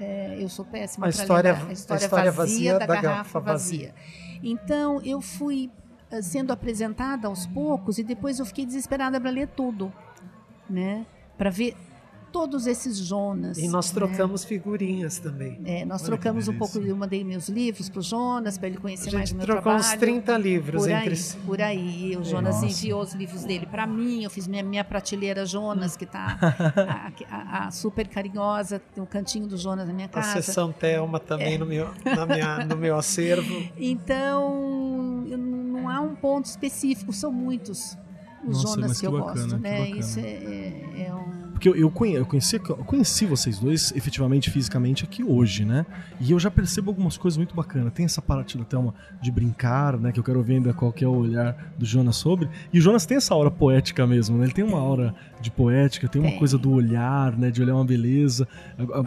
[0.00, 1.68] é, eu sou péssima para lembrar.
[1.68, 3.92] A história, a história vazia, vazia, da, da garrafa, vazia.
[3.92, 3.94] vazia.
[4.42, 5.70] Então, eu fui
[6.10, 9.92] eh, sendo apresentada aos poucos e depois eu fiquei desesperada para ler tudo,
[10.70, 11.04] né?
[11.36, 11.76] Para ver
[12.32, 13.58] todos esses Jonas.
[13.58, 13.94] E nós né?
[13.94, 14.48] trocamos né?
[14.48, 15.60] figurinhas também.
[15.64, 18.78] É, nós Olha trocamos um pouco, eu mandei meus livros para o Jonas, para ele
[18.78, 19.80] conhecer mais o meu trabalho.
[19.80, 21.36] trocou uns 30 livros por entre aí, si.
[21.38, 22.66] Por aí, o Jonas Nossa.
[22.66, 26.38] enviou os livros dele para mim, eu fiz minha, minha prateleira Jonas, que está
[27.28, 30.38] a, a, a, super carinhosa, tem o cantinho do Jonas na minha casa.
[30.38, 31.58] A sessão Thelma também é.
[31.58, 33.56] no, meu, na minha, no meu acervo.
[33.78, 37.96] Então, não há um ponto específico, são muitos
[38.44, 39.90] os Nossa, Jonas que, que eu bacana, gosto, né?
[39.90, 43.90] Isso é, é, é um porque eu, eu, conhe, eu, conheci, eu conheci vocês dois
[43.96, 45.86] efetivamente, fisicamente, aqui hoje, né?
[46.20, 47.94] E eu já percebo algumas coisas muito bacanas.
[47.94, 50.12] Tem essa parte da Thelma de brincar, né?
[50.12, 52.50] Que eu quero ver ainda qual que é o olhar do Jonas sobre.
[52.70, 54.44] E o Jonas tem essa aura poética mesmo, né?
[54.44, 56.38] Ele tem uma aura de poética, tem uma tem.
[56.38, 57.50] coisa do olhar, né?
[57.50, 58.46] De olhar uma beleza.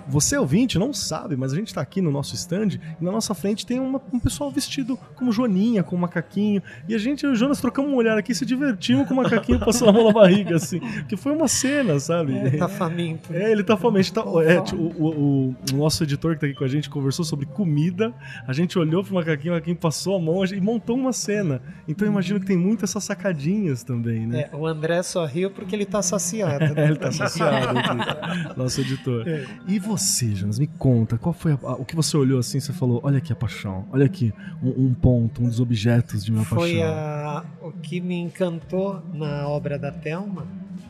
[0.07, 3.35] Você, ouvinte, não sabe, mas a gente tá aqui no nosso stand e na nossa
[3.35, 6.63] frente tem uma, um pessoal vestido como Joaninha, com um macaquinho.
[6.87, 9.59] E a gente e o Jonas trocamos um olhar aqui se divertimos com o macaquinho
[9.59, 10.79] passando a mão na barriga, assim.
[11.07, 12.38] Que foi uma cena, sabe?
[12.47, 13.33] É, tá faminto.
[13.33, 14.13] É, ele tá faminto.
[14.13, 17.23] Tá, é, tipo, o, o, o, nosso editor que tá aqui com a gente conversou
[17.23, 18.13] sobre comida.
[18.47, 21.61] A gente olhou pro macaquinho, o macaquinho passou a mão e montou uma cena.
[21.87, 24.49] Então eu imagino que tem muitas essas sacadinhas também, né?
[24.51, 26.73] É, o André só riu porque ele tá saciado.
[26.73, 26.85] Né?
[26.89, 27.79] ele tá saciado
[28.57, 29.27] nosso editor.
[29.27, 29.45] É.
[29.67, 32.73] E você, Jonas, me conta, qual foi a, a, o que você olhou assim você
[32.73, 36.43] falou, olha aqui a paixão, olha aqui um, um ponto, um dos objetos de minha
[36.43, 36.77] foi paixão.
[36.77, 40.47] Foi a, o que me encantou na obra da Thelma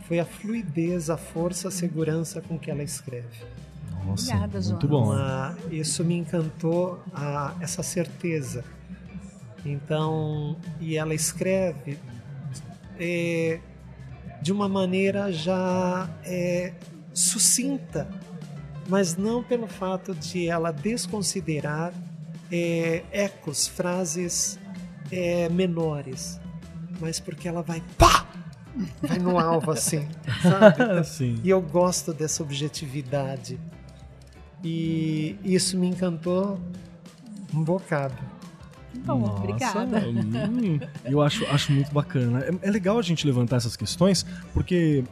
[0.10, 3.46] foi a fluidez, a força, a segurança com que ela escreve.
[4.06, 5.14] Nossa, Obrigada, muito bom.
[5.14, 8.64] Uma, isso me encantou, a, essa certeza.
[9.66, 12.00] Então, e ela escreve
[12.98, 13.60] é,
[14.42, 16.74] de uma maneira já é,
[17.14, 18.08] sucinta,
[18.88, 21.94] mas não pelo fato de ela desconsiderar
[22.52, 24.58] é, ecos, frases
[25.12, 26.40] é, menores,
[27.00, 28.29] mas porque ela vai pá!
[29.02, 30.08] Vai no alvo assim,
[30.42, 31.04] sabe?
[31.04, 31.40] Sim.
[31.44, 33.60] E eu gosto dessa objetividade.
[34.64, 36.60] E isso me encantou
[37.54, 38.16] um bocado.
[39.06, 40.00] Bom, Nossa, obrigada.
[40.08, 42.42] Hum, eu acho, acho muito bacana.
[42.42, 45.04] É, é legal a gente levantar essas questões, porque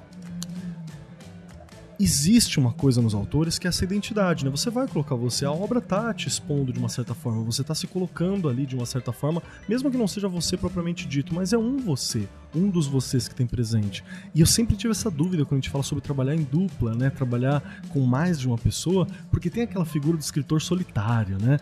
[2.00, 4.52] existe uma coisa nos autores que é essa identidade, né?
[4.52, 7.74] Você vai colocar você, a obra tá te expondo de uma certa forma, você tá
[7.74, 11.54] se colocando ali de uma certa forma, mesmo que não seja você propriamente dito, mas
[11.54, 14.04] é um você, um dos vocês que tem presente.
[14.34, 17.10] E eu sempre tive essa dúvida quando a gente fala sobre trabalhar em dupla, né?
[17.10, 21.60] Trabalhar com mais de uma pessoa, porque tem aquela figura do escritor solitário, né?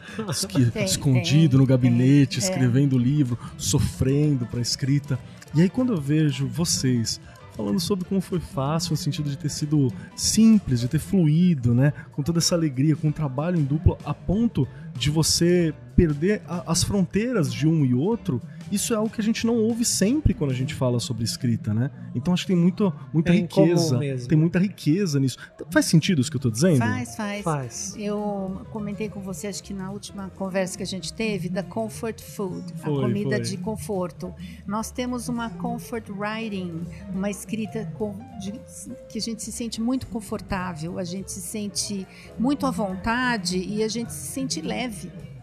[0.49, 2.51] Que, Tem, escondido tem, no gabinete, tem, é.
[2.51, 5.17] escrevendo o livro, sofrendo para escrita.
[5.53, 7.19] E aí quando eu vejo vocês
[7.55, 11.93] falando sobre como foi fácil, no sentido de ter sido simples, de ter fluído, né?
[12.11, 16.63] Com toda essa alegria, com um trabalho em dupla, a ponto de você perder a-
[16.71, 18.41] as fronteiras de um e outro.
[18.71, 21.71] Isso é algo que a gente não ouve sempre quando a gente fala sobre escrita,
[21.73, 21.89] né?
[22.15, 23.97] Então acho que tem muito, muita É riqueza.
[23.97, 24.27] mesmo.
[24.27, 25.37] Tem muita riqueza nisso.
[25.69, 26.79] Faz sentido isso que eu tô dizendo?
[26.79, 27.43] Faz, faz.
[27.43, 27.95] Faz.
[27.95, 32.19] Eu comentei com você, acho que na última conversa que a gente teve, da comfort
[32.21, 33.41] food, Foi, a comida foi.
[33.45, 34.33] de conforto.
[34.67, 36.81] Nós temos uma comfort writing,
[37.13, 38.59] uma escrita com- de-
[39.07, 42.05] que a gente se sente muito confortável, a gente se sente
[42.39, 44.84] muito à vontade e a gente se sente leve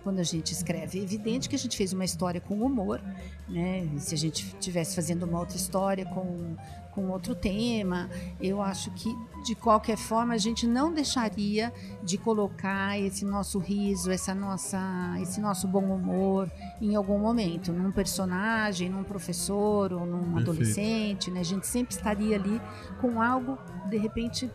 [0.02, 0.98] quando a gente escreve.
[0.98, 3.00] É evidente que a gente fez uma história com humor,
[3.48, 3.88] né?
[3.98, 6.57] Se a gente estivesse fazendo uma outra história com,
[6.92, 9.09] com outro tema, eu acho que
[9.44, 14.81] de qualquer forma a gente não deixaria de colocar esse nosso riso, essa nossa,
[15.20, 16.50] esse nosso bom humor
[16.81, 20.50] em algum momento, num personagem, num professor ou num Perfeito.
[20.50, 21.40] adolescente, né?
[21.40, 22.61] A gente sempre estaria ali
[23.00, 24.50] com algo de repente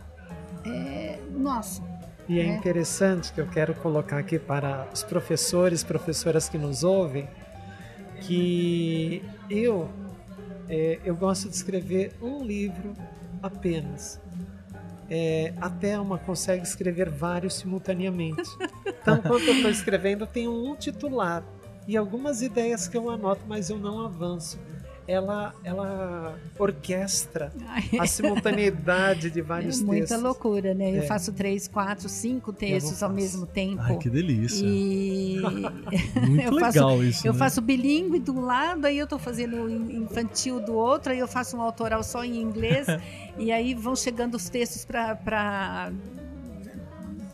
[0.66, 1.82] é, nosso.
[2.28, 2.48] E é É.
[2.58, 7.28] interessante que eu quero colocar aqui para os professores, professoras que nos ouvem,
[8.22, 9.90] que eu
[10.70, 12.94] é, eu gosto de escrever um livro
[13.42, 14.20] apenas.
[15.10, 18.50] É, a Thelma consegue escrever vários simultaneamente.
[19.00, 21.42] Então, quando eu estou escrevendo, eu tenho um titular
[21.88, 24.60] e algumas ideias que eu anoto, mas eu não avanço.
[25.08, 27.54] Ela, ela orquestra
[27.98, 30.22] a simultaneidade de É vários muita textos.
[30.22, 30.92] loucura, né?
[30.98, 31.08] Eu É.
[31.08, 33.82] faço três, quatro, cinco textos ao mesmo tempo.
[33.82, 34.66] Ai, que delícia.
[34.66, 35.38] E
[36.28, 37.26] Muito eu faço- legal isso.
[37.26, 37.40] eu né?
[37.40, 41.28] faço bilíngue de um lado, aí eu tô fazendo in- infantil do outro, aí eu
[41.28, 42.86] faço um autoral só em inglês,
[43.38, 45.92] e aí vão chegando os textos para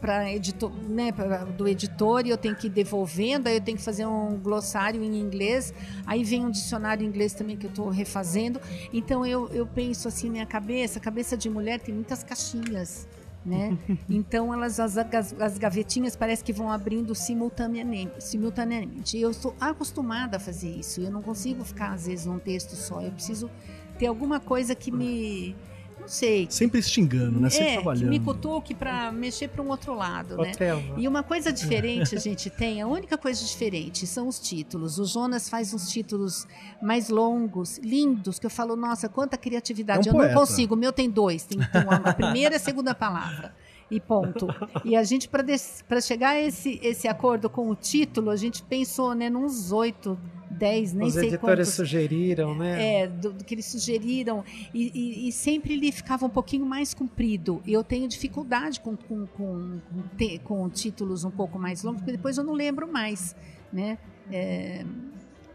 [0.03, 3.77] para editor, né, pra- do editor e eu tenho que ir devolvendo, aí eu tenho
[3.77, 5.73] que fazer um glossário em inglês,
[6.05, 8.59] aí vem um dicionário em inglês também que eu estou refazendo.
[8.91, 13.07] Então eu, eu penso assim, minha cabeça, a cabeça de mulher tem muitas caixinhas.
[13.45, 13.77] Né?
[14.09, 19.17] Então elas as, as, as gavetinhas parece que vão abrindo simultaneamente, simultaneamente.
[19.17, 20.99] Eu estou acostumada a fazer isso.
[20.99, 23.01] Eu não consigo ficar às vezes num texto só.
[23.01, 23.49] Eu preciso
[23.97, 25.55] ter alguma coisa que me
[26.03, 27.49] não sei, Sempre extingando, né?
[27.49, 28.09] Sempre é, que trabalhando.
[28.09, 30.51] me cutuque para mexer para um outro lado, né?
[30.51, 34.99] Thelma, E uma coisa diferente a gente tem, a única coisa diferente são os títulos.
[34.99, 36.45] O Jonas faz uns títulos
[36.81, 40.09] mais longos, lindos, que eu falo, nossa, quanta criatividade.
[40.09, 40.33] É um eu poeta.
[40.33, 43.53] não consigo, o meu tem dois, tem, tem uma, a primeira e a segunda palavra.
[43.89, 44.47] E ponto.
[44.83, 49.13] E a gente, para chegar a esse, esse acordo com o título, a gente pensou
[49.13, 50.17] né, nos oito,
[50.63, 51.73] dez, nem os sei editores quantos.
[51.73, 53.02] sugeriram, né?
[53.02, 54.43] É, do, do que eles sugeriram.
[54.73, 57.62] E, e- e sempre ele ficava um pouquinho mais comprido.
[57.67, 62.13] Eu tenho dificuldade com, com, com, com, te- com títulos um pouco mais longos, porque
[62.13, 63.36] depois eu não lembro mais.
[63.71, 63.97] Né?
[64.32, 64.86] É,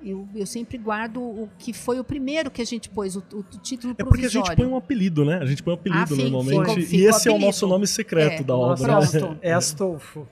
[0.03, 3.43] eu, eu sempre guardo o que foi o primeiro que a gente pôs, o, o
[3.63, 4.47] título É porque a provisório.
[4.49, 5.39] gente põe um apelido, né?
[5.39, 6.83] A gente põe um apelido Ah, sim, normalmente.
[6.83, 7.47] ficou- e esse é o apelido.
[7.47, 8.87] nosso nome secreto É, da obra.
[9.01, 9.39] né?
[9.43, 10.27] É Astolfo.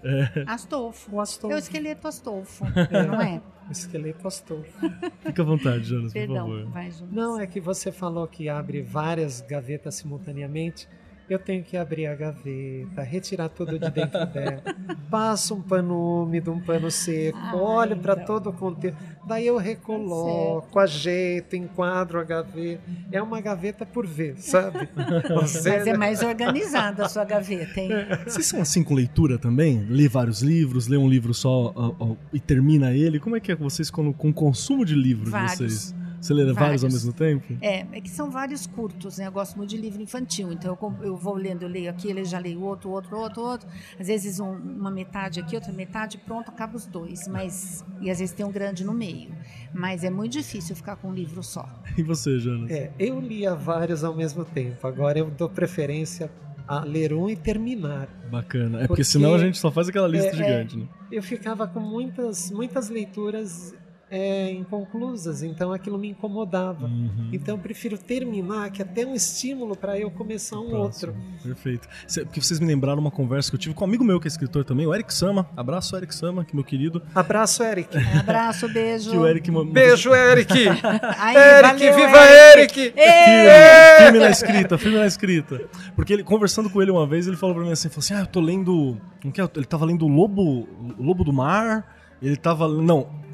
[0.46, 1.14] Astolfo.
[1.16, 1.52] O Astolfo.
[1.54, 3.40] É o esqueleto Astolfo, não é?
[3.68, 4.90] O esqueleto Astolfo.
[5.24, 6.66] Fica à vontade, Jonas, por Perdão, favor.
[6.66, 7.12] vai, Jonas.
[7.12, 10.88] Não, é que você falou que abre várias gavetas simultaneamente.
[11.28, 14.62] Eu tenho que abrir a gaveta, retirar tudo de dentro dela.
[15.10, 18.24] Passo um pano úmido, um pano seco, Ah, olho para então.
[18.26, 18.96] todo o conteúdo.
[19.26, 22.80] Daí eu recoloco, ajeito, enquadro a gaveta.
[23.10, 24.88] É uma gaveta por vez, sabe?
[25.42, 27.90] Você- Mas é mais organizada a sua gaveta, hein?
[28.24, 29.84] Vocês são assim com leitura também?
[29.90, 33.18] Lê vários livros, lê um livro só ó, ó, e termina ele?
[33.18, 35.50] Como é que é com vocês com, com o consumo de livros Vários.
[35.52, 35.94] de vocês?
[36.26, 36.92] Você lê vários ao Vários.
[36.92, 37.56] mesmo tempo?
[37.60, 39.26] É, é que são vários curtos, né?
[39.28, 42.24] Eu gosto muito de livro infantil, então eu, eu vou lendo, eu leio aqui, eu
[42.24, 43.68] já leio outro, outro, outro, outro.
[43.98, 47.28] Às vezes um- uma metade aqui, outra metade, pronto, acaba os dois.
[47.28, 49.30] Mas e às vezes tem um grande no meio.
[49.72, 51.68] Mas é muito difícil ficar com um livro só.
[51.96, 52.70] E você, Jonas?
[52.70, 54.86] É, eu lia vários ao mesmo tempo.
[54.86, 56.30] Agora eu dou preferência
[56.66, 58.08] a ler um e terminar.
[58.30, 58.78] Bacana.
[58.78, 60.34] É porque, Porque- senão a gente só faz aquela lista É, é.
[60.34, 60.86] gigante, né?
[61.12, 63.72] Eu ficava com muitas, muitas leituras
[64.10, 66.86] é, inconclusas, então aquilo me incomodava.
[66.86, 67.30] Uhum.
[67.32, 71.12] Então eu prefiro terminar, que é até um estímulo para eu começar um Próximo.
[71.12, 71.16] outro.
[71.42, 71.88] Perfeito.
[72.06, 74.26] Cê- Porque vocês me lembraram uma conversa que eu tive com um amigo meu que
[74.26, 75.48] é escritor também, o Eric Sama.
[75.56, 77.02] Abraço, Eric Sama, que é meu querido.
[77.14, 77.96] Abraço, Eric.
[78.20, 79.10] Abraço, beijo.
[79.10, 79.50] Que o Eric.
[79.72, 80.52] Beijo, Eric!
[81.18, 82.18] Aí, Eric, valeu, viva
[82.52, 82.80] Eric.
[82.80, 82.94] Eric!
[82.94, 85.60] Firme, firme na escrita, firme na escrita.
[85.96, 88.20] Porque ele, conversando com ele uma vez, ele falou pra mim assim, falou assim, ah,
[88.20, 88.96] eu tô lendo...
[89.20, 89.48] Como que é?
[89.56, 92.68] Ele tava lendo Lobo, Lobo do Mar, ele tava...
[92.68, 93.25] Não...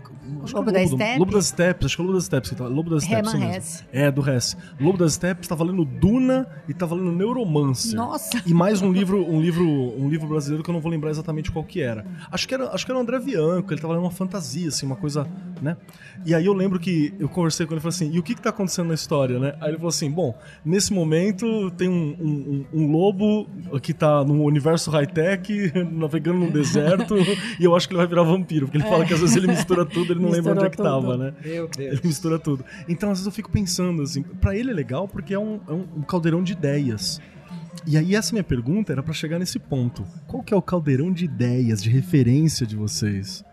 [0.43, 1.19] acho que é Lobo da do- Steppe?
[1.19, 3.05] Lobo das Steppes, acho que é o Lobo das que tava- Lobo das
[3.35, 3.51] mesmo.
[3.57, 3.85] Hesse.
[3.93, 4.57] É, do Hess.
[4.81, 7.95] Lobo das Steppes, tava lendo Duna e tava lendo Neuromancer.
[7.97, 8.43] Nossa.
[8.47, 11.51] E mais um livro, um livro, um livro brasileiro que eu não vou lembrar exatamente
[11.51, 12.05] qual que era.
[12.31, 14.87] Acho que era, acho que era o André Bianco, ele tava lendo uma fantasia, assim,
[14.87, 15.27] uma coisa,
[15.61, 15.77] né?
[16.25, 18.35] E aí eu lembro que eu conversei com ele e falei assim, e o que
[18.35, 19.55] que tá acontecendo na história, né?
[19.61, 23.49] Aí ele falou assim, bom, nesse momento tem um, um- um- um lobo
[23.81, 27.15] que tá num universo high-tech, navegando num deserto,
[27.59, 29.47] e eu acho que ele vai virar vampiro, porque ele fala que às vezes ele
[29.49, 31.25] mistura tudo, ele não lembra onde é que Misturou tava, tudo.
[31.25, 31.35] né?
[31.45, 31.93] Meu Deus.
[31.93, 32.65] Ele mistura tudo.
[32.89, 35.73] Então, às vezes eu fico pensando assim, pra ele é legal porque é um, é
[35.73, 37.21] um- um caldeirão de ideias.
[37.87, 40.05] E aí essa minha pergunta era pra chegar nesse ponto.
[40.27, 43.45] Qual que é o caldeirão de ideias, de referência de vocês?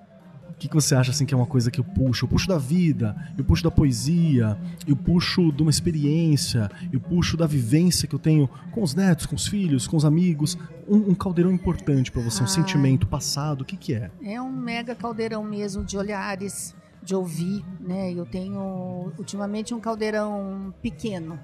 [0.59, 2.25] O que, que você acha assim que é uma coisa que eu puxo?
[2.25, 7.37] Eu puxo da vida, eu puxo da poesia, eu puxo de uma experiência, eu puxo
[7.37, 10.57] da vivência que eu tenho com os netos, com os filhos, com os amigos.
[10.85, 12.47] Um, um caldeirão importante pra você, um Ah.
[12.49, 14.11] sentimento passado, o que que é?
[14.21, 18.11] É um mega caldeirão mesmo de olhares, de ouvir, né?
[18.11, 21.39] Eu tenho ultimamente um caldeirão pequeno,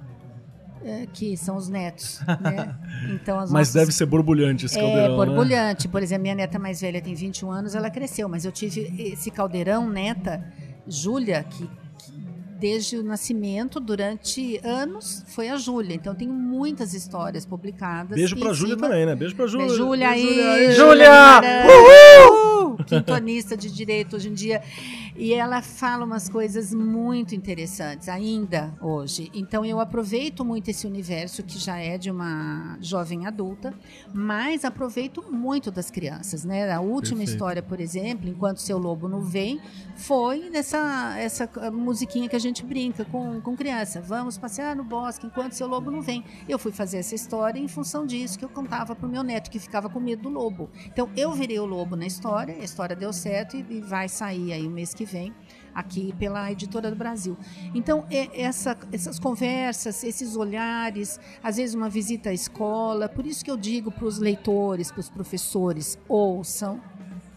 [0.86, 2.76] é, que são os netos, né?
[3.12, 5.26] Então as Mas nossas- deve ser borbulhante esse é caldeirão, né?
[5.26, 5.88] borbulhante.
[5.88, 9.30] Por exemplo, minha neta mais velha tem 21 anos, ela cresceu, mas eu tive esse
[9.32, 10.44] caldeirão, neta,
[10.88, 12.14] Júlia, que, que
[12.60, 15.96] desde o nascimento, durante anos, foi a Júlia.
[15.96, 18.16] Então tenho muitas histórias publicadas.
[18.16, 19.16] Beijo pra Júlia cima- também, né?
[19.16, 19.70] Beijo pra Júlia.
[19.70, 20.72] Júlia aí.
[20.74, 21.42] Júlia!
[21.68, 22.78] Uhul!
[22.86, 24.62] Quintonista de direito hoje em dia.
[25.16, 29.32] E ela fala umas coisas muito interessantes, ainda hoje.
[29.34, 33.74] Então eu aproveito muito esse universo que já é de uma jovem adulta,
[34.14, 36.72] mas aproveito muito das crianças, né?
[36.72, 37.32] A última Perfeito.
[37.32, 39.62] história, por exemplo, Enquanto Seu Lobo Não Vem,
[39.96, 44.02] foi nessa essa musiquinha que a gente brinca com, com criança.
[44.02, 46.24] Vamos passear no bosque enquanto seu lobo não vem.
[46.48, 49.60] Eu fui fazer essa história em função disso que eu contava pro meu neto, que
[49.60, 50.70] ficava com medo do lobo.
[50.86, 54.54] Então eu virei o lobo na história, a história deu certo e, e vai sair
[54.54, 55.34] aí o mês que vem
[55.74, 57.38] aqui pela editora do Brasil.
[57.74, 63.44] Então é- essa- essas conversas, esses olhares, às vezes uma visita à escola, por isso
[63.44, 66.80] que eu digo para os leitores, para os professores, ouçam,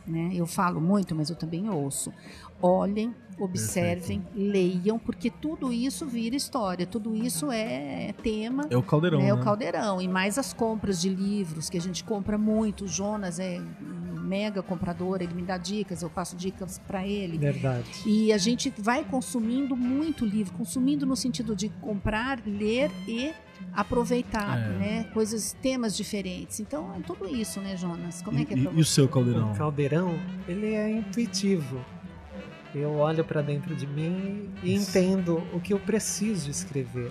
[0.06, 0.30] né?
[0.32, 2.12] Eu falo muito, mas eu também ouço.
[2.62, 9.20] Olhem, observem, leiam, porque tudo isso vira história, tudo isso é tema É o caldeirão,
[9.20, 9.34] é né?
[9.34, 10.00] o caldeirão.
[10.02, 12.84] E mais as compras de livros, que a gente compra muito.
[12.84, 13.60] O Jonas é
[14.28, 17.38] mega comprador, ele me dá dicas, eu passo dicas para ele.
[17.38, 17.88] Verdade.
[18.06, 23.32] E a gente vai consumindo muito livro, consumindo no sentido de comprar, ler e
[23.72, 24.68] aproveitar, É.
[24.78, 25.04] né?
[25.14, 26.60] Coisas, temas diferentes.
[26.60, 28.20] Então é tudo isso, né, Jonas?
[28.22, 29.52] Como é que é E, e- e o seu caldeirão?
[29.52, 31.80] O caldeirão, ele é intuitivo.
[32.74, 34.90] Eu olho para dentro de mim e Isso.
[34.90, 37.10] entendo o que eu preciso escrever.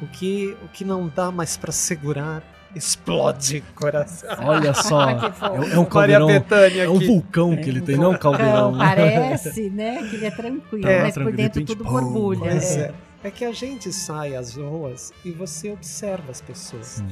[0.00, 2.42] O que, o que não dá mais para segurar,
[2.74, 4.28] explode coração.
[4.40, 7.06] Olha só, é, é um caldeirão, é um aqui.
[7.06, 8.72] vulcão que ele tem, não é um caldeirão.
[8.72, 8.84] Não, né?
[8.84, 12.40] parece, né, que ele é tranquilo, É, mas por de dentro tudo borbulha.
[12.40, 12.80] Pois é.
[12.80, 12.94] é.
[13.24, 16.86] É que a gente sai às ruas e você observa as pessoas.
[16.86, 17.08] Sim.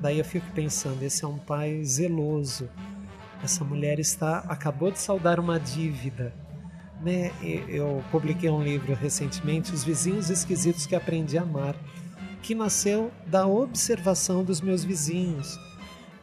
[0.00, 2.66] Daí eu fico pensando, esse é um pai zeloso.
[3.44, 6.32] Essa mulher está acabou de saldar uma dívida.
[7.02, 7.30] Né?
[7.68, 11.74] Eu publiquei um livro recentemente, Os Vizinhos Esquisitos que Aprendi a Amar,
[12.42, 15.58] que nasceu da observação dos meus vizinhos.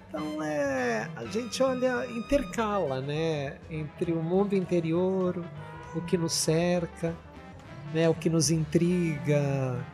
[0.08, 5.44] Então é, a gente olha, intercala, né, entre o mundo interior,
[5.96, 7.16] o que nos cerca,
[7.94, 9.86] né, o que nos intriga,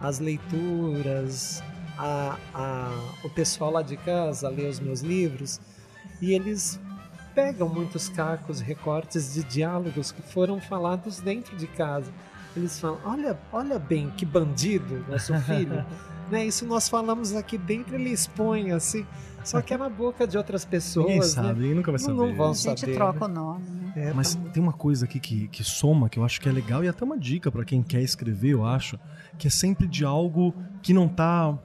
[0.00, 1.62] as leituras,
[1.98, 2.90] a, a,
[3.22, 5.60] o pessoal lá de casa lê os meus livros
[6.22, 6.80] e eles
[7.34, 12.12] pegam muitos cacos, recortes de diálogos que foram falados dentro de casa.
[12.56, 15.84] Eles falam: olha, olha bem que bandido, nosso filho.
[16.30, 16.44] né?
[16.46, 19.06] Isso nós falamos aqui dentro, ele expõe assim.
[19.42, 21.06] Só que é na boca de outras pessoas.
[21.06, 21.26] Ninguém né?
[21.26, 22.18] sabe, ninguém nunca vai Não- saber.
[22.28, 23.34] não vão A gente saber, troca né?
[23.40, 23.92] o nome, né?
[23.96, 26.52] É, Mas tá- tem uma coisa aqui que, que soma, que eu acho que é
[26.52, 28.98] legal, e até uma dica pra quem quer escrever, eu acho,
[29.38, 31.58] que é sempre de algo que não tá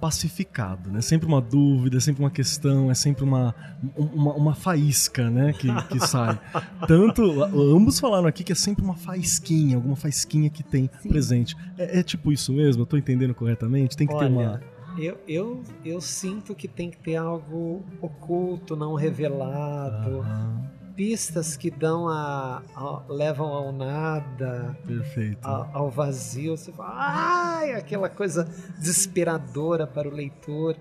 [0.00, 1.00] pacificado, né?
[1.00, 3.54] Sempre uma dúvida, é sempre uma questão, é sempre uma,
[3.96, 5.52] uma, uma faísca, né?
[5.52, 6.38] Que, que sai.
[6.86, 11.08] Tanto, ambos falaram aqui que é sempre uma faísquinha, alguma faísquinha que tem Sim.
[11.08, 11.56] presente.
[11.78, 12.82] É, é tipo isso mesmo?
[12.82, 13.96] Eu tô entendendo corretamente?
[13.96, 14.52] Tem que ter uma...
[14.52, 14.62] Olha,
[14.98, 20.20] eu, eu, eu sinto que tem que ter algo oculto, não revelado.
[20.20, 20.69] Aham.
[21.00, 25.48] Pistas que dão a, a levam ao nada, Perfeito.
[25.48, 26.54] a- ao vazio.
[26.58, 28.44] Você fala, ai, aquela coisa
[28.78, 30.76] desesperadora para o leitor,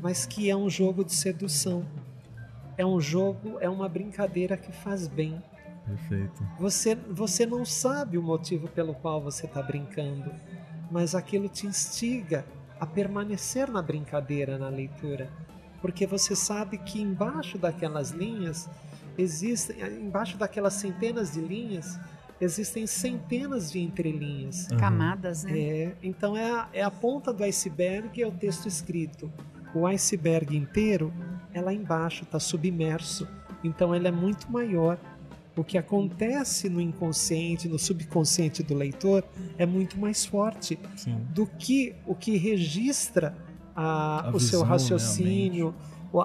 [0.00, 1.86] mas que é um jogo de sedução.
[2.76, 5.40] É um jogo, é uma brincadeira que faz bem.
[5.86, 6.42] Perfeito.
[6.58, 10.32] Você, você não sabe o motivo pelo qual você está brincando,
[10.90, 12.44] mas aquilo te instiga
[12.80, 15.30] a permanecer na brincadeira, na leitura,
[15.80, 18.68] porque você sabe que embaixo daquelas linhas
[19.20, 21.98] existem, embaixo daquelas centenas de linhas,
[22.40, 24.66] existem centenas de entrelinhas.
[24.70, 24.80] Aham.
[24.80, 25.58] Camadas, né?
[25.58, 29.30] É, então é a, é a ponta do iceberg é o texto escrito.
[29.74, 31.12] O iceberg inteiro
[31.52, 33.28] é lá embaixo, está submerso.
[33.62, 34.98] Então ele é muito maior.
[35.56, 39.22] O que acontece no inconsciente, no subconsciente do leitor
[39.58, 41.18] é muito mais forte Sim.
[41.34, 43.34] do que o que registra
[43.76, 45.74] a- A o seu visão, a raciocínio,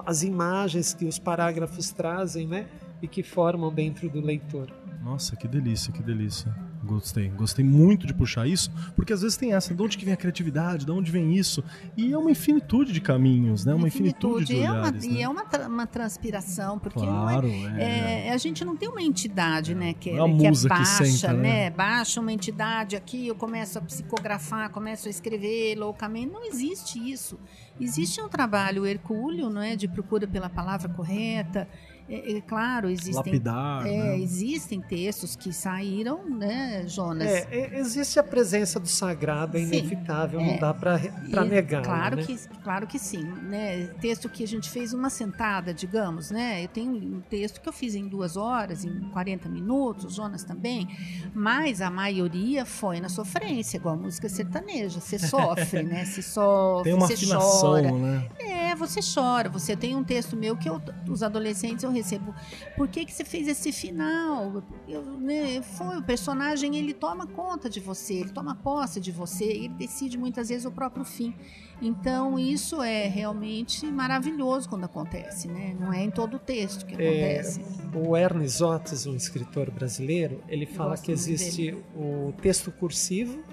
[0.05, 2.67] as imagens que os parágrafos trazem, né?
[3.01, 4.71] E que formam dentro do leitor.
[5.03, 6.51] Nossa, que delícia, que delícia.
[6.83, 10.13] Gostei, gostei muito de puxar isso, porque às vezes tem essa, de onde que vem
[10.13, 11.63] a criatividade, de onde vem isso,
[11.97, 13.73] e é uma infinitude de caminhos, né?
[13.73, 15.21] Uma infinitude, de e é uma, olhares, e né?
[15.21, 18.27] é uma, tra- uma transpiração, porque não é Claro, é.
[18.27, 21.05] É, a gente não tem uma entidade, né, que, é que é musa que baixa,
[21.05, 21.41] senta, né?
[21.41, 21.69] né?
[21.71, 26.31] Baixa uma entidade aqui, eu começo a psicografar, começo a escrever loucamente.
[26.31, 27.39] Não existe isso.
[27.79, 31.67] Existe um trabalho hercúleo, não é, de procura pela palavra correta.
[32.07, 34.19] É, é claro, existem Lapidar, é, né?
[34.19, 37.27] existem textos que saíram, né, Jonas?
[37.27, 40.45] É, é, existe a presença do sagrado, é Sim, inevitável, é.
[40.45, 40.99] não dá para
[41.45, 41.83] negar.
[41.83, 42.23] Claro né?
[42.23, 43.23] que, claro que sim.
[43.23, 43.87] Né?
[43.99, 46.63] Texto que a gente fez uma sentada, digamos, né?
[46.63, 50.43] Eu tenho um texto que eu fiz em duas horas, em 40 minutos, o Jonas
[50.43, 50.87] também,
[51.33, 54.99] mas a maioria foi na sofrência, igual a música sertaneja.
[54.99, 56.05] Você sofre, né?
[56.05, 57.91] Você sofre, Tem uma você afinação, chora.
[57.91, 58.29] né?
[58.39, 59.49] É, você chora.
[59.49, 60.79] Você tem um texto meu que eu,
[61.09, 62.33] os adolescentes eu recebo.
[62.75, 64.63] Por que, que você fez esse final?
[64.87, 69.45] Eu, né, foi o personagem, ele toma conta de você, ele toma posse de você,
[69.45, 71.33] ele decide muitas vezes o próprio fim.
[71.81, 75.75] Então isso é realmente maravilhoso quando acontece, né?
[75.79, 77.61] Não é em todo o texto que É, acontece.
[77.93, 83.43] O Ernest Otis, um escritor brasileiro, ele fala que existe o texto cursivo,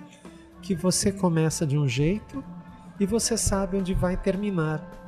[0.61, 2.45] que você começa de um jeito
[3.01, 5.01] e você sabe onde vai terminar.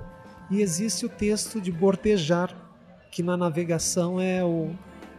[0.51, 2.55] E existe o texto de bordejar,
[3.15, 4.71] que na navegação é o,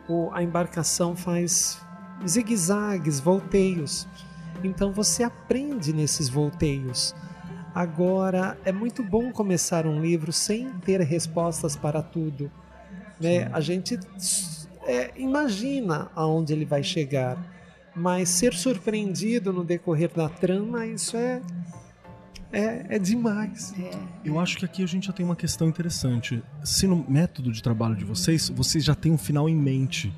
[0.09, 1.79] o- a embarcação faz
[2.27, 4.05] zigue-zagues, volteios.
[4.65, 7.15] Então você aprende nesses volteios.
[7.73, 12.51] Agora, é muito bom começar um livro sem ter respostas para tudo.
[13.19, 13.49] Né?
[13.53, 13.97] A gente
[14.85, 17.37] é, imagina aonde ele vai chegar,
[17.95, 21.41] mas ser surpreendido no decorrer da trama, isso é,
[22.55, 23.73] é, é demais.
[23.77, 23.91] É,
[24.23, 26.41] Eu acho que aqui a gente já tem uma questão interessante.
[26.63, 30.13] Se no método de trabalho de vocês, vocês já têm um final em mente.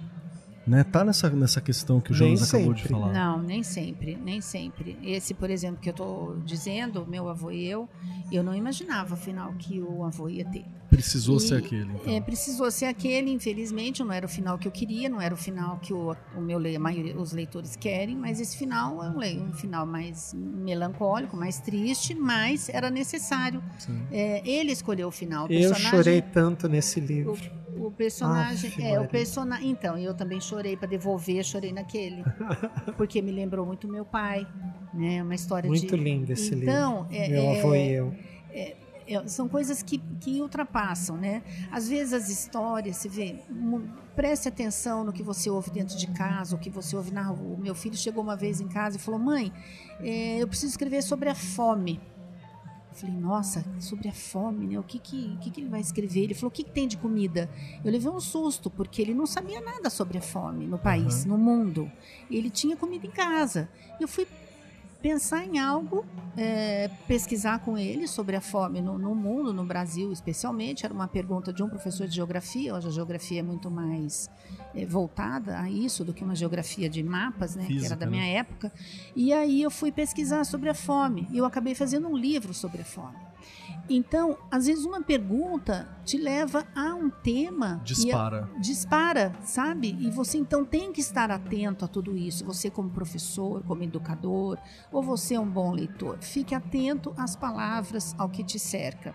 [0.68, 0.84] Né?
[0.84, 2.94] Tá nessa, nessa questão que o Nem Jonas acabou de sempre.
[2.94, 3.14] falar.
[3.14, 4.98] Não, nem sempre, nem sempre.
[5.02, 7.88] Esse, por exemplo, que eu estou dizendo, meu avô e eu,
[8.32, 10.66] eu não imaginava afinal que o avô ia ter.
[10.90, 11.92] Precisou E, ser aquele.
[11.94, 12.14] Então.
[12.14, 15.38] É, precisou ser aquele, infelizmente, não era o final que eu queria, não era o
[15.38, 19.50] final que o, o meu a maioria, os leitores querem, mas esse final é um,
[19.50, 23.62] um final mais melancólico, mais triste, mas era necessário.
[24.12, 25.48] É, ele escolheu o final.
[25.48, 27.34] O Eu chorei tanto nesse livro.
[27.34, 28.70] O personagem.
[28.70, 29.70] Aff, é, o personagem.
[29.70, 32.24] Então, eu também chorei para devolver, chorei naquele.
[32.98, 34.48] porque me lembrou muito meu pai.
[34.94, 35.22] Né?
[35.22, 36.04] Uma história Muito de.
[36.04, 36.70] lindo esse livro.
[36.70, 38.16] então, é, Meu é, avô e eu.
[38.52, 38.76] é,
[39.28, 41.44] são coisas que, que ultrapassam, né?
[41.72, 43.36] Às vezes as histórias, você vê,
[44.16, 47.56] preste atenção no que você ouve dentro de casa, o que você ouve na rua.
[47.56, 49.54] O meu filho chegou uma vez em casa e falou: Mãe,
[50.00, 52.02] é, eu preciso escrever sobre a fome.
[52.98, 54.80] Eu falei, nossa, sobre a fome, né?
[54.80, 56.22] O que que, que, que ele vai escrever?
[56.24, 57.48] Ele falou, o que, que tem de comida?
[57.86, 61.38] Eu levei um susto, porque ele não sabia nada sobre a fome no país, no
[61.38, 61.92] mundo.
[62.30, 63.70] Ele tinha comida em casa.
[64.00, 64.26] Eu fui
[65.02, 70.12] pensar em algo, é, pesquisar com ele sobre a fome no, no mundo, no Brasil
[70.12, 70.86] especialmente.
[70.86, 72.76] Era uma pergunta de um professor de geografia.
[72.76, 74.30] Hoje a geografia é muito mais
[74.76, 77.64] é, voltada a isso do que uma geografia de mapas, né?
[77.66, 78.12] que Física, era da né?
[78.12, 78.72] minha época.
[79.16, 81.28] E aí eu fui pesquisar sobre a fome.
[81.32, 83.27] E eu acabei fazendo um livro sobre a fome.
[83.90, 88.50] Então, às vezes uma pergunta te leva a um tema e a- Dispara.
[88.60, 89.96] dispara, sabe?
[90.00, 92.44] E você então tem que estar atento a tudo isso.
[92.46, 94.58] Você como professor, como educador,
[94.92, 99.14] ou você é um bom leitor, fique atento às palavras, ao que te cerca.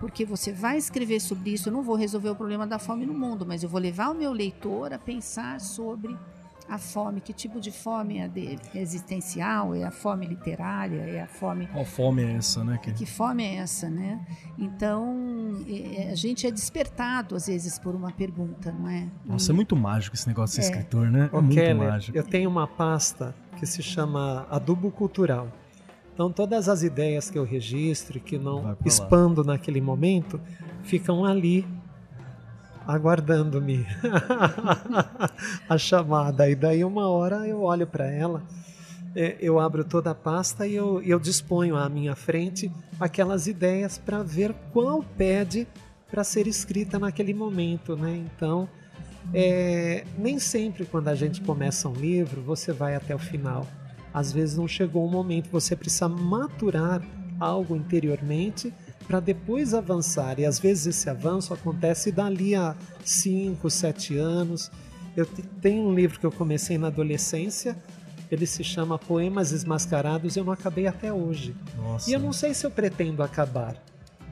[0.00, 3.12] Porque você vai escrever sobre isso, eu não vou resolver o problema da fome no
[3.14, 6.16] mundo, mas eu vou levar o meu leitor a pensar sobre
[6.70, 8.60] a fome, que tipo de fome é a dele?
[8.72, 9.74] É existencial?
[9.74, 11.00] É a fome literária?
[11.00, 11.66] É a fome.
[11.66, 12.78] Qual fome é essa, né?
[12.80, 14.24] Que, que fome é essa, né?
[14.56, 19.08] Então, é, a gente é despertado, às vezes, por uma pergunta, não é?
[19.26, 19.52] Nossa, e...
[19.52, 20.76] é muito mágico esse negócio de ser é.
[20.76, 21.28] escritor, né?
[21.32, 22.16] É Ô, muito mágico.
[22.16, 25.48] Eu tenho uma pasta que se chama Adubo Cultural.
[26.14, 30.40] Então, todas as ideias que eu registro e que não expando naquele momento
[30.82, 31.66] ficam ali
[32.86, 33.86] aguardando-me
[35.68, 36.48] a chamada.
[36.48, 38.42] E daí uma hora eu olho para ela,
[39.14, 43.98] é, eu abro toda a pasta e eu, eu disponho à minha frente aquelas ideias
[43.98, 45.66] para ver qual pede
[46.10, 48.16] para ser escrita naquele momento, né?
[48.16, 48.68] Então,
[49.32, 53.66] é, nem sempre quando a gente começa um livro você vai até o final.
[54.12, 57.00] Às vezes não chegou o momento, você precisa maturar
[57.38, 58.72] algo interiormente
[59.10, 60.38] para depois avançar.
[60.38, 64.70] E às vezes esse avanço acontece dali a 5, 7 anos.
[65.16, 65.26] Eu
[65.60, 67.76] tenho um livro que eu comecei na adolescência,
[68.30, 71.56] ele se chama Poemas Esmascarados, eu não acabei até hoje.
[71.76, 72.08] Nossa.
[72.08, 73.74] E eu não sei se eu pretendo acabar,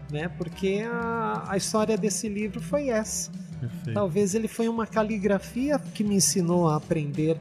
[0.08, 0.28] né?
[0.38, 3.32] Porque a, a história desse livro foi essa.
[3.58, 3.92] Perfeito.
[3.92, 7.36] Talvez ele foi uma caligrafia que me ensinou a aprender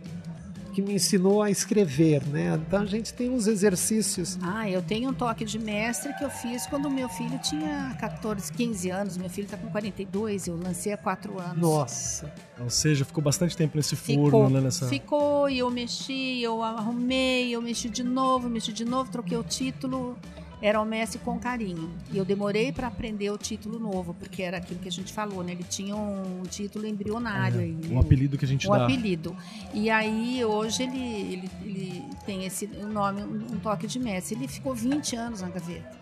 [0.77, 2.53] que me ensinou a escrever, né?
[2.67, 4.37] Então a gente tem uns exercícios.
[4.43, 8.53] Ah, eu tenho um toque de mestre que eu fiz quando meu filho tinha 14,
[8.53, 9.17] 15 anos.
[9.17, 11.57] Meu filho está com 42, eu lancei há 4 anos.
[11.57, 12.31] Nossa.
[12.59, 14.61] Ou seja, ficou bastante tempo nesse ficou, forno, né?
[14.61, 14.87] Nessa...
[14.87, 19.43] Ficou, e eu mexi, eu arrumei, eu mexi de novo, mexi de novo, troquei o
[19.43, 20.15] título
[20.61, 21.91] era o Messi com carinho.
[22.11, 25.43] E eu demorei para aprender o título novo, porque era aquilo que a gente falou,
[25.43, 25.51] né?
[25.51, 27.77] Ele tinha um título embrionário é, aí.
[27.91, 28.79] O apelido que a gente o dá.
[28.79, 29.35] O apelido.
[29.73, 34.33] E aí, hoje, ele, ele, ele tem esse um nome, um toque de Messi.
[34.33, 35.97] Ele ficou 20 anos na gaveta.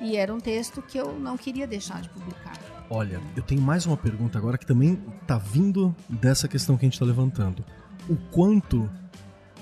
[0.00, 2.58] E era um texto que eu não queria deixar de publicar.
[2.90, 4.96] Olha, eu tenho mais uma pergunta agora que também
[5.26, 7.64] tá vindo dessa questão que a gente está levantando.
[8.08, 8.88] O quanto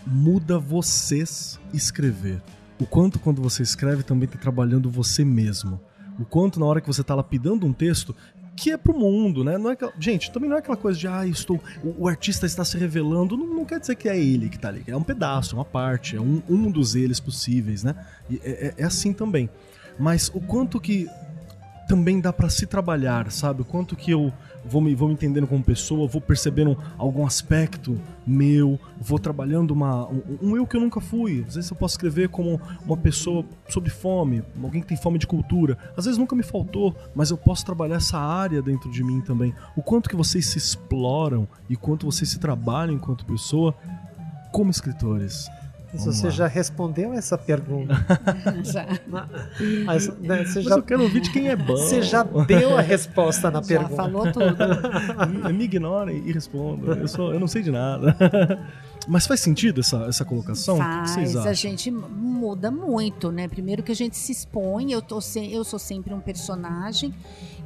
[0.07, 2.43] muda vocês escrever?
[2.81, 5.81] O quanto quando você escreve também está trabalhando você mesmo.
[6.19, 8.15] O quanto na hora que você está lapidando um texto,
[8.57, 9.59] que é pro mundo, né?
[9.59, 9.93] Não é aquela...
[9.99, 11.61] Gente, também não é aquela coisa de, ah, estou...
[11.83, 14.69] o, o artista está se revelando, não, não, quer dizer que é ele que está
[14.69, 14.85] ali.
[14.87, 17.95] É um pedaço, uma parte, é um, um dos eles possíveis, né?
[18.31, 18.35] É,
[18.69, 19.51] é, é assim também.
[19.99, 21.09] Mas o quanto que
[21.89, 23.63] também dá para se trabalhar, sabe?
[23.63, 24.33] O quanto que eu
[24.65, 30.09] vou me, vou me entendendo como pessoa, vou percebendo algum aspecto meu, vou trabalhando uma,
[30.09, 31.45] um, um, eu que eu nunca fui.
[31.47, 35.27] Às vezes eu posso escrever como uma pessoa sobre fome, alguém que tem fome de
[35.27, 35.77] cultura.
[35.97, 39.55] Às vezes nunca me faltou, mas eu posso trabalhar essa área dentro de mim também.
[39.77, 43.75] O quanto que vocês se exploram e quanto vocês se trabalham enquanto pessoa
[44.53, 45.49] como escritores.
[45.95, 46.33] Mas você lá.
[46.33, 47.95] já respondeu essa pergunta.
[48.65, 48.87] já.
[49.85, 51.77] Mas, né, você Mas já, eu quero ouvir de quem é bom.
[51.77, 53.97] Você já deu a resposta na já pergunta.
[53.97, 54.57] falou tudo.
[55.47, 56.95] me, me ignorem e respondam.
[56.95, 58.17] Eu, sou, eu não sei de nada.
[59.07, 60.79] Mas faz sentido essa, essa colocação?
[60.79, 63.47] Faz, a gente muda muito, né?
[63.49, 67.15] Primeiro que a gente se expõe, eu, tô se, eu sou sempre um personagem,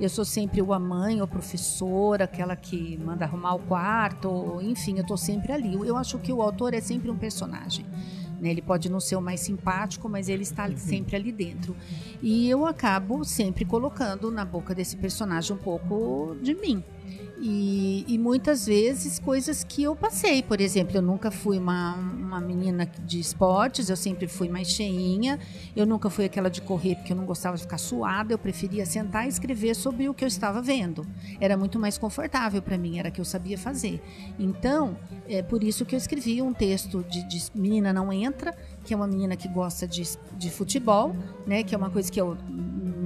[0.00, 4.58] eu sou sempre ou a mãe, ou a professora, aquela que manda arrumar o quarto,
[4.62, 5.74] enfim, eu tô sempre ali.
[5.74, 7.86] Eu acho que o autor é sempre um personagem.
[8.40, 8.50] Né?
[8.50, 10.76] Ele pode não ser o mais simpático, mas ele está uhum.
[10.76, 11.76] sempre ali dentro.
[12.22, 16.82] E eu acabo sempre colocando na boca desse personagem um pouco de mim.
[17.40, 20.42] E, e, muitas vezes coisas que eu passei.
[20.42, 25.38] Por exemplo, eu nunca fui uma, uma menina de esportes, eu sempre fui mais cheinha.
[25.76, 28.32] Eu nunca fui aquela de correr porque eu não gostava de ficar suada.
[28.32, 31.06] Eu preferia sentar e escrever sobre o que eu estava vendo.
[31.40, 34.02] Era muito mais confortável para mim, era o que eu sabia fazer.
[34.38, 34.96] Então,
[35.28, 38.96] é por isso que eu escrevi um texto de, de Menina Não Entra, que é
[38.96, 40.02] uma menina que gosta de,
[40.36, 41.14] de futebol,
[41.46, 41.62] né?
[41.62, 42.36] Que é uma coisa que eu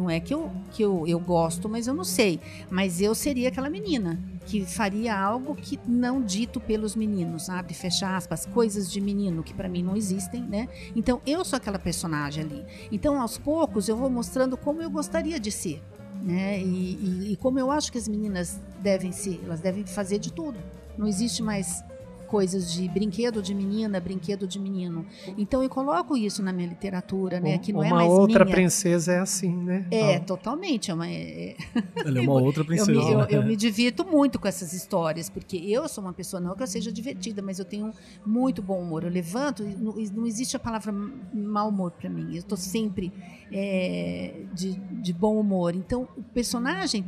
[0.02, 2.40] não é que eu, que eu, eu gosto, mas eu não sei.
[2.68, 8.16] Mas eu seria aquela menina que faria algo que não dito pelos meninos, abre fecha
[8.16, 10.68] aspas, coisas de menino que para mim não existem, né?
[10.96, 12.64] Então eu sou aquela personagem ali.
[12.90, 15.80] Então aos poucos eu vou mostrando como eu gostaria de ser,
[16.20, 16.58] né?
[16.58, 20.32] E, e, e como eu acho que as meninas devem ser, elas devem fazer de
[20.32, 20.58] tudo.
[20.98, 21.84] Não existe mais
[22.32, 25.04] coisas de brinquedo de menina, brinquedo de menino.
[25.36, 27.58] Então eu coloco isso na minha literatura, né?
[27.58, 28.56] Que não uma é mais outra minha.
[28.56, 29.86] princesa é assim, né?
[29.90, 30.20] É, ah.
[30.20, 30.90] totalmente.
[30.90, 31.54] É uma, é...
[31.94, 32.90] Ela é uma outra princesa.
[32.90, 36.40] eu, me, eu, eu, me divirto muito com essas histórias, porque eu sou uma pessoa,
[36.40, 37.92] não que eu seja divertida, mas eu tenho
[38.24, 39.04] muito bom humor.
[39.04, 40.90] Eu levanto, não, não existe a palavra
[41.34, 42.30] mau humor para mim.
[42.32, 43.12] Eu estou sempre
[43.52, 45.74] é, de, de bom humor.
[45.74, 47.04] Então, o personagem,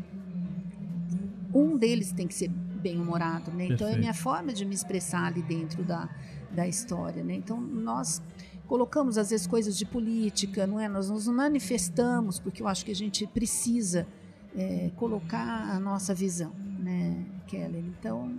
[1.55, 2.51] um deles tem que ser
[2.85, 3.65] bem-humorado, né?
[3.71, 6.09] Então é a minha forma de me expressar ali dentro da,
[6.53, 7.35] da história, né?
[7.35, 8.23] Então nós
[8.67, 10.89] colocamos às vezes coisas de política, não é?
[10.89, 14.07] Nós nos manifestamos porque eu acho que a gente precisa
[14.55, 17.83] é, colocar a nossa visão, né, Keller?
[17.99, 18.31] Então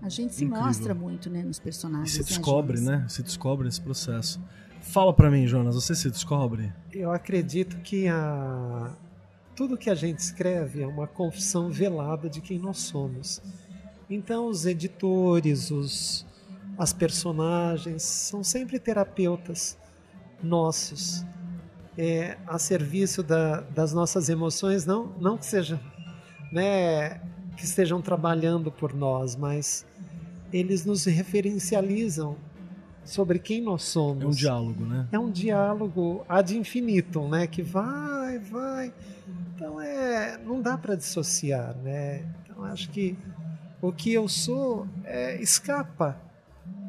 [0.00, 0.66] A gente se Incrível.
[0.66, 2.10] mostra muito, né, nos E personagens.
[2.12, 3.06] se né, descobre, né?
[3.08, 4.40] Se descobre nesse processo.
[4.80, 6.72] Fala pra mim, Jonas, você se descobre?
[6.92, 8.90] Eu acredito que a...
[9.56, 13.40] tudo que a gente escreve é uma confissão velada de quem nós somos.
[14.08, 16.26] Então, os editores, os...
[16.78, 19.76] as personagens são sempre terapeutas
[20.42, 21.24] nossos,
[21.96, 25.80] é, a serviço da- das nossas emoções, não, não que seja,
[26.50, 27.20] né,
[27.56, 29.86] que estejam trabalhando por nós, mas
[30.52, 32.36] eles nos referencializam
[33.04, 34.22] sobre quem nós somos.
[34.22, 35.08] É um diálogo, né?
[35.12, 37.46] É um diálogo ad infinitum, né?
[37.46, 38.92] Que vai, vai.
[39.54, 42.24] Então é, não dá para dissociar, né?
[42.42, 43.16] Então acho que
[43.80, 46.16] o que eu sou é, escapa,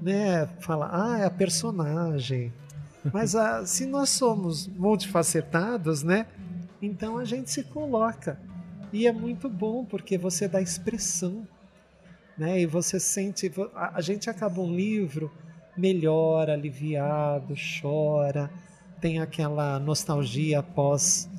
[0.01, 0.47] né?
[0.59, 2.53] Fala, ah, é a personagem.
[3.11, 6.26] Mas ah, se nós somos multifacetados, né?
[6.82, 8.39] Então a gente se coloca
[8.91, 11.47] e é muito bom porque você dá expressão,
[12.38, 12.61] né?
[12.61, 15.32] E você sente, a, a gente acaba um livro
[15.76, 18.49] melhora, aliviado, chora,
[19.01, 21.30] tem aquela nostalgia pós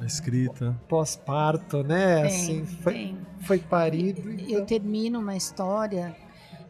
[0.00, 0.74] A escrita.
[0.88, 2.22] pós-parto, né?
[2.22, 3.18] Tem, assim, foi, tem.
[3.40, 4.28] foi parido.
[4.30, 6.16] Eu então- termino uma história,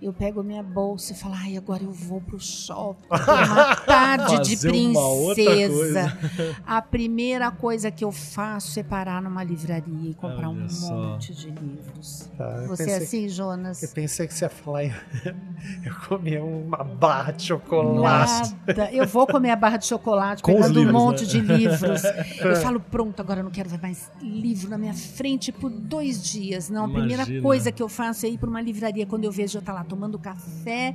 [0.01, 3.07] eu pego minha bolsa e falo, ai, agora eu vou pro shopping.
[3.11, 6.19] Uma tarde de princesa.
[6.67, 10.95] A primeira coisa que eu faço é parar numa livraria e comprar Olha um só.
[10.95, 12.31] monte de livros.
[12.37, 13.83] Tá, eu Você é assim, Jonas?
[13.83, 14.85] Eu pensei que você ia falar,
[15.85, 18.55] eu comi uma barra de chocolate.
[18.67, 18.91] Nada.
[18.93, 21.27] Eu vou comer a barra de chocolate, Com pegando um livros, monte né?
[21.27, 22.03] de livros.
[22.41, 26.23] Eu falo, pronto, agora eu não quero ver mais livro na minha frente por dois
[26.23, 26.71] dias.
[26.71, 27.43] Não, a primeira Imagina.
[27.43, 29.85] coisa que eu faço é ir para uma livraria quando eu vejo eu tá lá
[29.91, 30.95] tomando café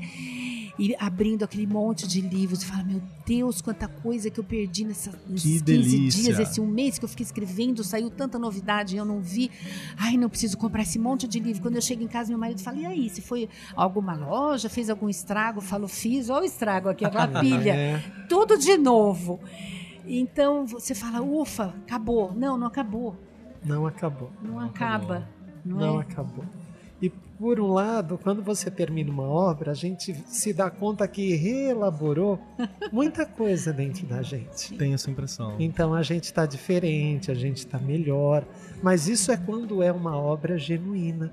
[0.78, 4.84] e abrindo aquele monte de livros e falo, meu Deus, quanta coisa que eu perdi
[4.86, 6.24] nessa, nesses 15 delícia.
[6.24, 9.52] dias, esse um mês que eu fiquei escrevendo, saiu tanta novidade e eu não vi.
[9.98, 11.62] Ai, não preciso comprar esse monte de livro.
[11.62, 14.90] Quando eu chego em casa, meu marido fala, e aí, se foi alguma loja, fez
[14.90, 15.60] algum estrago?
[15.60, 19.40] Eu falo, fiz, olha o estrago aqui, a pilha É, tudo de novo.
[20.06, 22.34] Então você fala, ufa, acabou.
[22.36, 23.16] Não, não acabou.
[23.64, 24.32] não acabou.
[24.42, 25.16] Não, Não acaba.
[25.16, 25.36] acabou.
[25.66, 26.02] Não, Não é?
[26.02, 26.46] acabou.
[27.38, 32.40] Por um lado, quando você termina uma obra, a gente se dá conta que reelaborou
[32.94, 34.74] muita coisa dentro da gente.
[34.78, 35.56] Tenho essa impressão.
[35.60, 38.46] Então a gente está diferente, a gente está melhor.
[38.82, 41.32] Mas isso é quando é uma obra genuína.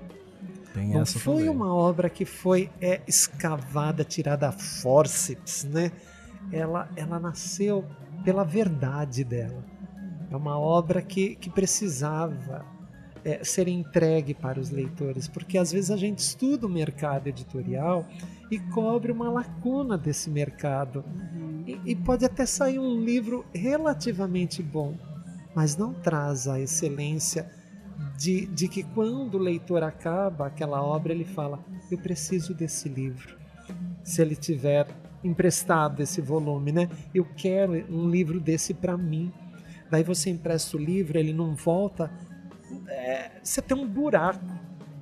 [0.73, 1.49] Tem Não foi também.
[1.49, 5.91] uma obra que foi é, escavada, tirada a forceps, né?
[6.51, 7.85] Ela, ela nasceu
[8.25, 9.63] pela verdade dela.
[10.29, 12.65] É uma obra que, que precisava
[13.25, 18.05] é, ser entregue para os leitores, porque às vezes a gente estuda o mercado editorial
[18.51, 21.03] e cobre uma lacuna desse mercado.
[21.07, 21.63] Uhum.
[21.65, 24.95] E, e pode até sair um livro relativamente bom,
[25.55, 27.49] mas não traz a excelência
[28.17, 33.37] de, de que quando o leitor acaba aquela obra, ele fala: Eu preciso desse livro.
[34.03, 34.87] Se ele tiver
[35.23, 36.89] emprestado esse volume, né?
[37.13, 39.31] Eu quero um livro desse para mim.
[39.89, 42.11] Daí você empresta o livro, ele não volta.
[42.87, 44.43] É, você tem um buraco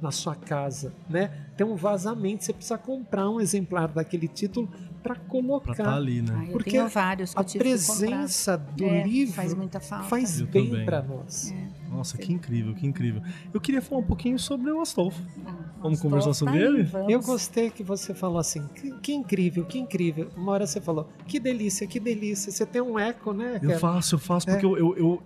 [0.02, 1.30] na sua casa, né?
[1.56, 2.44] Tem um vazamento.
[2.44, 4.68] Você precisa comprar um exemplar daquele título
[5.04, 5.72] para Pra colocar.
[5.74, 6.34] estar ali, né?
[6.36, 10.06] Ah, eu Porque tenho vários A eu presença do É, livro faz muita falta.
[10.06, 11.54] faz Eu bem para nós.
[11.90, 13.22] Nossa, que incrível, que incrível.
[13.54, 15.22] Eu queria falar um pouquinho sobre o Astolfo.
[15.46, 15.52] Ah,
[15.82, 16.84] Vamos Astolfo conversar tá sobre aí, ele?
[16.84, 17.12] vamos.
[17.12, 20.30] Eu gostei que você falou assim, que, que incrível, que incrível.
[20.38, 22.52] Uma hora você falou, que delícia, que delícia.
[22.52, 23.60] Você tem um eco, né?
[23.62, 23.80] Eu cara?
[23.80, 24.54] faço, eu faço, É.
[24.54, 25.24] porque eu, eu, eu-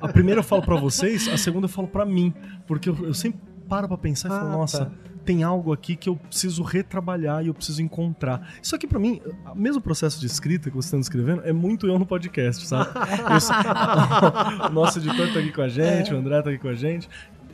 [0.00, 2.32] A primeira eu falo pra vocês, a segunda eu falo pra mim.
[2.66, 4.92] Porque eu, eu sempre paro pra pensar e falo, Ah, nossa, tá.
[5.24, 8.48] tem algo aqui que eu preciso retrabalhar e eu preciso encontrar.
[8.62, 9.20] Isso aqui pra mim,
[9.52, 12.90] o mesmo processo de escrita que você está descrevendo, é muito eu no podcast, sabe?
[12.94, 16.74] Eu o nosso editor tá aqui com a gente, o André tá aqui com a
[16.74, 17.08] gente.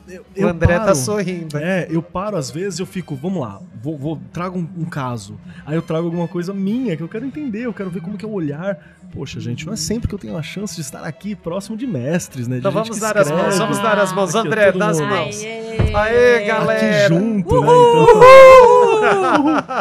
[0.08, 1.56] Eu, O André tá paro- sorrindo.
[1.56, 5.38] É, eu paro às vezes eu fico, vamos lá, vou, vou trago um, um caso.
[5.64, 8.24] Aí eu trago alguma coisa minha que eu quero entender, eu quero ver como que
[8.24, 8.78] é o olhar.
[9.12, 11.86] Poxa, gente, não é sempre que eu tenho a chance de estar aqui próximo de
[11.86, 12.54] mestres, né?
[12.56, 14.34] De Então vamos dar as mãos, vamos dar as mãos.
[14.34, 15.44] André, dá as mãos.
[15.44, 17.04] Aê, Aê, galera.
[17.06, 17.68] Aqui junto, né?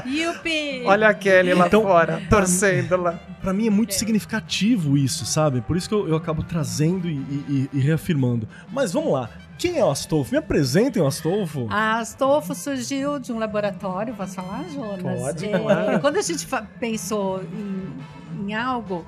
[0.05, 0.83] Yupi!
[0.85, 3.13] Olha a Kelly lá Então, fora, torcendo lá.
[3.13, 5.61] Então, pra mim é muito significativo isso, sabe?
[5.61, 7.15] Por isso que eu, eu acabo trazendo e,
[7.49, 8.47] e- e reafirmando.
[8.71, 10.31] Mas vamos lá, quem é o Astolfo?
[10.31, 11.67] Me apresentem o Astolfo.
[11.69, 15.19] A Astolfo surgiu de um laboratório, posso falar, Jonas?
[15.21, 15.99] Pode, É.
[15.99, 16.47] Quando a gente
[16.79, 17.93] pensou em,
[18.39, 19.05] em algo,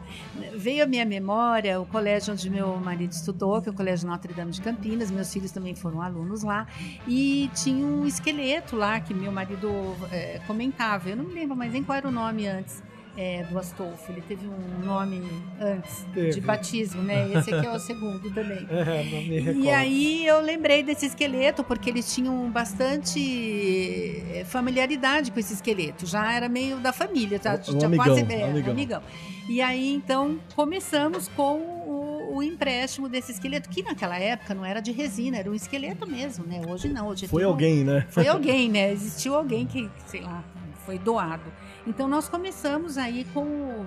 [0.55, 4.33] veio à minha memória o colégio onde meu marido estudou, que é o Colégio Notre
[4.33, 5.11] Dame de Campinas.
[5.11, 6.67] Meus filhos também foram alunos lá.
[7.07, 9.69] E tinha um esqueleto lá que meu marido
[10.11, 11.09] é, comentava.
[11.09, 12.81] Eu não me lembro mais nem qual era o nome antes.
[13.17, 14.11] É, do Astolfo.
[14.11, 15.21] Ele teve um nome
[15.59, 16.31] antes Teve.
[16.31, 17.29] de batismo, né?
[17.33, 18.67] Esse aqui é o segundo também.
[18.69, 19.59] É, não me recordo.
[19.59, 26.05] E aí eu lembrei desse esqueleto porque eles tinham bastante eh, familiaridade com esse esqueleto.
[26.05, 27.59] Já era meio da família, tá?
[27.69, 28.71] Um Já amigão, quase um é, um amigão.
[28.71, 29.03] amigão.
[29.47, 34.79] E aí então começamos com o, o empréstimo desse esqueleto que naquela época não era
[34.79, 36.61] de resina, era um esqueleto mesmo, né?
[36.67, 38.05] Hoje não, hoje é Foi alguém, né?
[38.09, 38.91] foi alguém, né?
[38.91, 40.43] Existiu alguém que, sei lá,
[40.85, 41.51] foi doado.
[41.85, 43.85] Então nós começamos aí com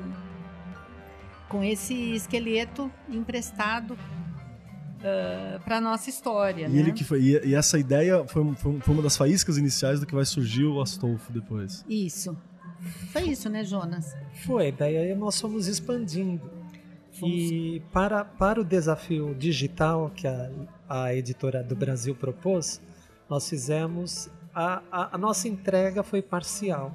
[1.48, 3.96] com esse esqueleto emprestado
[5.64, 6.78] para nossa história, E né?
[6.80, 7.20] ele que foi.
[7.22, 10.64] E, e essa ideia foi, foi, foi uma das faíscas iniciais do que vai surgir
[10.64, 11.84] o Astolfo depois.
[11.88, 12.36] Isso.
[13.12, 14.14] Foi isso, né, Jonas?
[14.44, 16.50] Foi, daí aí nós fomos expandindo.
[17.22, 20.50] E para, para o desafio digital que a,
[20.88, 22.80] a editora do Brasil propôs,
[23.28, 24.28] nós fizemos.
[24.56, 26.90] A, a, a nossa entrega foi parcial,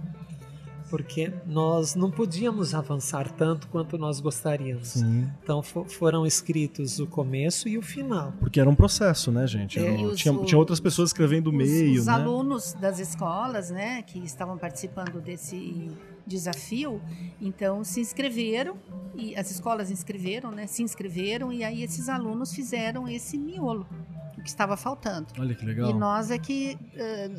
[0.89, 4.87] porque nós não podíamos avançar tanto quanto nós gostaríamos.
[4.89, 5.29] Sim.
[5.43, 8.33] Então fo- foram escritos o começo e o final.
[8.39, 9.77] Porque era um processo, né, gente?
[9.79, 12.13] Era É, os- tinha, o- tinha outras pessoas escrevendo o Os- meio, os né?
[12.13, 15.89] alunos das escolas, né, que estavam participando desse
[16.25, 17.01] desafio,
[17.39, 18.75] então se inscreveram
[19.15, 23.85] e as escolas inscreveram, né, se inscreveram e aí esses alunos fizeram esse miolo
[24.37, 25.27] o que estava faltando.
[25.37, 25.91] Olha que legal.
[25.91, 26.75] E nós é que,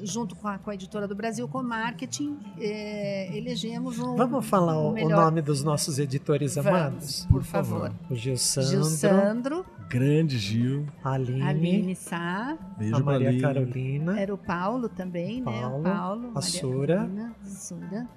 [0.05, 4.15] junto com a, com a editora do Brasil, com o marketing, eh, elegemos um.
[4.15, 7.27] Vamos falar o, o melhor- nome dos nossos editores Vamos, amados?
[7.29, 7.93] por favor.
[8.09, 10.87] O Gil Sandro, Gil Sandro, Grande Gil.
[11.03, 13.43] Aline, Aline Sá, Beijo a Maria Aline.
[13.43, 15.61] Carolina era o Paulo também, né?
[15.61, 16.97] Paulo, O Paulo, a Maria Sura.
[16.99, 18.09] Carolina, Sura.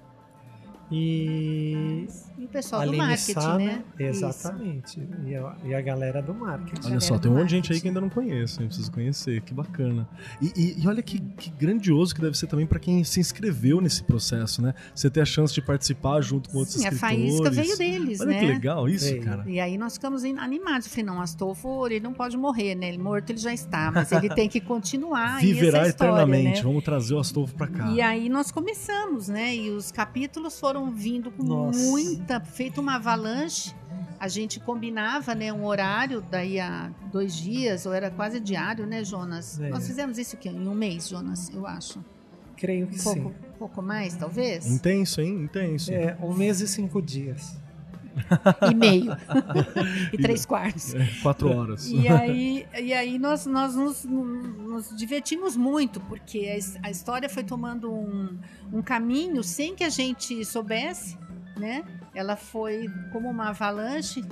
[0.90, 2.06] E
[2.38, 3.84] E o pessoal a do Aline marketing, Sá, né?
[3.98, 5.00] Exatamente.
[5.26, 6.86] E a, e a galera do marketing.
[6.88, 8.66] Olha só, tem um monte de gente aí que ainda não conhece, hein?
[8.68, 10.08] Preciso conhecer, que bacana.
[10.40, 13.80] E, e- e olha que, que grandioso que deve ser também pra quem se inscreveu
[13.80, 14.74] nesse processo, né?
[14.94, 17.16] Você ter a chance de participar junto com outros Sim, a escritores.
[17.38, 18.40] faísca veio deles, Olha né?
[18.40, 19.22] que legal isso, Veio.
[19.24, 19.44] cara.
[19.46, 20.86] E aí nós ficamos animados.
[20.88, 22.88] Falei, não, Astolfo, ele não pode morrer, né?
[22.88, 26.58] Ele morto ele já está, mas ele tem que continuar Viverá essa história, eternamente.
[26.58, 26.62] né?
[26.62, 27.90] Vamos trazer o Astolfo pra cá.
[27.92, 29.54] E aí nós começamos, né?
[29.54, 31.78] E os capítulos foram vindo com Nossa.
[31.78, 33.74] muita, feito uma avalanche.
[34.18, 39.04] A gente combinava, né, um horário daí a dois dias, ou era quase diário, né,
[39.04, 39.60] Jonas?
[39.60, 39.68] É.
[39.68, 42.02] Nós fizemos isso aqui em um mês, Jonas, eu acho.
[42.56, 43.34] Creio que Um pouco, sim.
[43.58, 44.66] pouco mais, talvez.
[44.66, 45.42] Intenso, hein?
[45.42, 45.92] Intenso.
[45.92, 47.58] É, um mês e cinco dias.
[48.70, 49.12] E meio.
[50.12, 50.94] e três quartos.
[50.94, 51.88] É, quatro horas.
[51.90, 56.48] E aí, e aí nós, nós nos, nos divertimos muito, porque
[56.82, 58.38] a, a história foi tomando um,
[58.72, 61.18] um caminho sem que a gente soubesse,
[61.56, 61.84] né?
[62.14, 64.22] Ela foi como uma avalanche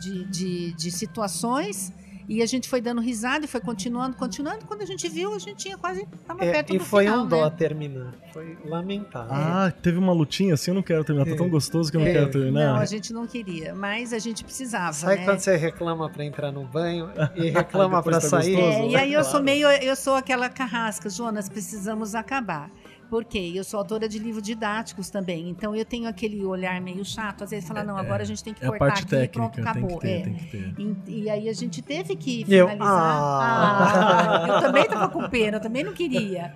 [0.00, 1.92] de, de, de situações
[2.28, 4.66] e a gente foi dando risada e foi continuando, continuando.
[4.66, 7.24] Quando a gente viu, a gente tinha quase estava É, perto e do foi final,
[7.24, 7.50] um dó né?
[7.56, 8.14] terminar.
[8.32, 9.32] Foi lamentável.
[9.32, 11.26] Ah, teve uma lutinha assim, eu não quero terminar.
[11.28, 11.48] Tá tão É.
[11.48, 12.12] gostoso que eu não É.
[12.12, 12.74] quero terminar.
[12.74, 15.24] Não, a gente não queria, mas a gente precisava, Sabe né?
[15.24, 18.54] quando você reclama pra entrar no banho e reclama pra tá sair?
[18.56, 18.98] gostoso, É, e né?
[19.00, 19.44] aí eu sou Claro.
[19.46, 22.70] meio, eu sou aquela carrasca, Jonas, precisamos acabar.
[23.08, 23.52] Por quê?
[23.54, 27.50] Eu sou autora de livros didáticos também, então eu tenho aquele olhar meio chato, às
[27.50, 29.54] vezes falar, não, agora a gente tem que É a cortar parte aqui, técnica, pronto,
[29.54, 29.98] tem acabou.
[29.98, 30.20] que ter, É.
[30.22, 30.74] tem que ter.
[30.78, 33.02] E, e aí a gente teve que E eu, finalizar.
[33.02, 34.44] ah.
[34.44, 36.54] Ah, eu também estava com pena, eu também não queria.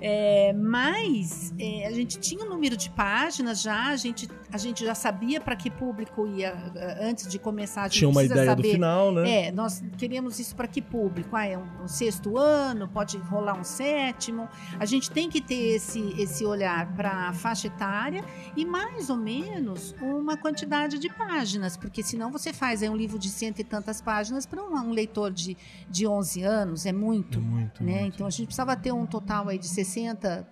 [0.00, 4.84] É, mas é, a gente tinha um número de páginas já, a gente, a gente
[4.84, 6.54] já sabia para que público ia
[7.00, 7.82] antes de começar.
[7.82, 9.46] A gente Tinha uma precisa ideia do saber final, né?
[9.48, 11.34] é, nós queremos isso para que público?
[11.34, 14.48] Ah, é um, um sexto ano, pode rolar um sétimo.
[14.78, 15.87] A gente tem que ter esse,
[16.18, 18.24] esse olhar para a faixa etária
[18.56, 23.18] e mais ou menos uma quantidade de páginas, porque senão você faz aí um livro
[23.18, 25.56] de cento e tantas páginas para um, um leitor de,
[25.88, 27.40] de 11 anos, é muito.
[27.40, 28.00] Muito, Né?
[28.00, 28.14] muito.
[28.16, 30.46] Então a gente precisava ter um total aí de 60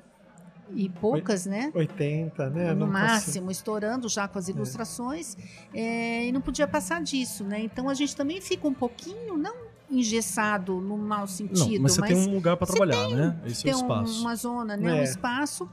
[0.75, 1.71] e poucas, né?
[1.75, 2.75] 80, né?
[2.75, 5.37] no Não máximo, estourando já com as ilustrações,
[5.73, 7.61] é, e não podia passar disso, né?
[7.61, 12.03] Então a gente também fica um pouquinho, não engessado no mau sentido, Não, mas você
[12.03, 13.41] tem um lugar você trabalhar, né?
[13.47, 14.21] Esse é tem o um- espaço.
[14.21, 14.93] uma zona, né?
[14.93, 15.03] Um É.
[15.05, 15.69] espaço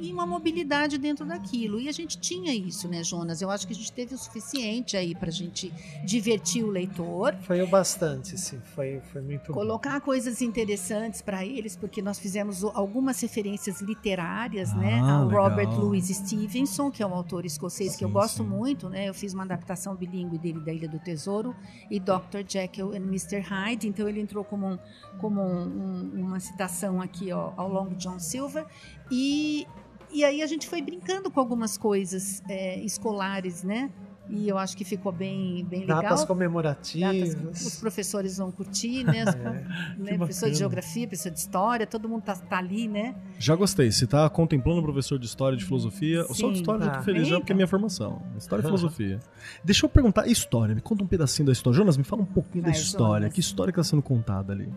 [0.00, 1.80] e uma mobilidade dentro daquilo.
[1.80, 3.40] E a gente tinha isso, né, Jonas?
[3.42, 5.72] Eu acho que a gente teve o suficiente aí pra gente
[6.04, 7.34] divertir o leitor.
[7.42, 8.60] Foi o bastante, sim.
[8.74, 9.54] Foi, foi muito bom.
[9.54, 15.00] Colocar coisas interessantes para eles, porque nós fizemos algumas referências literárias, né?
[15.02, 15.48] Ah, Ao legal.
[15.48, 18.48] Robert Louis Stevenson, que é um autor escocês que eu Sim, gosto sim.
[18.48, 19.08] muito, né?
[19.08, 21.54] Eu fiz uma adaptação bilíngue dele da Ilha do Tesouro
[21.90, 22.42] e Dr.
[22.46, 23.40] Jekyll and Mr.
[23.40, 24.78] Hyde, então ele entrou como, um-
[25.18, 28.66] como um- um- uma citação aqui ó, ao longo de John Silver
[29.10, 29.66] e
[30.12, 33.90] e aí a gente foi brincando com algumas coisas é, escolares, né?
[34.28, 36.26] E eu acho que ficou bem, bem Datas legal.
[36.26, 37.34] comemorativas.
[37.36, 39.22] Datas- os professores vão curtir, né?
[39.22, 39.64] As- É.
[39.98, 40.16] né?
[40.16, 43.14] Professor de geografia, professor de história, todo mundo tá, tá ali, né?
[43.38, 43.92] Já gostei.
[43.92, 46.52] Se tá contemplando o professor de história e de filosofia, só Sim.
[46.54, 46.98] de história eu já Tá.
[46.98, 47.40] tô feliz já Eita.
[47.40, 48.20] porque é minha formação.
[48.36, 49.20] História e filosofia.
[49.62, 50.74] Deixa eu perguntar, história.
[50.74, 51.76] Me conta um pedacinho da história.
[51.76, 53.20] Jonas, me fala um pouquinho da Vai, história.
[53.26, 53.32] Jonas.
[53.34, 54.68] Que história que tá sendo contada ali?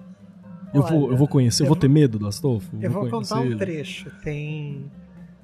[0.71, 2.69] Eu Olha, vou, eu vou conhecer, eu eu vou vou- ter medo do Astolfo?
[2.79, 3.55] Eu vou conhecer contar um ele.
[3.55, 4.11] trecho.
[4.23, 4.85] Tem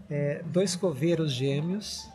[0.10, 2.08] é, dois coveiros gêmeos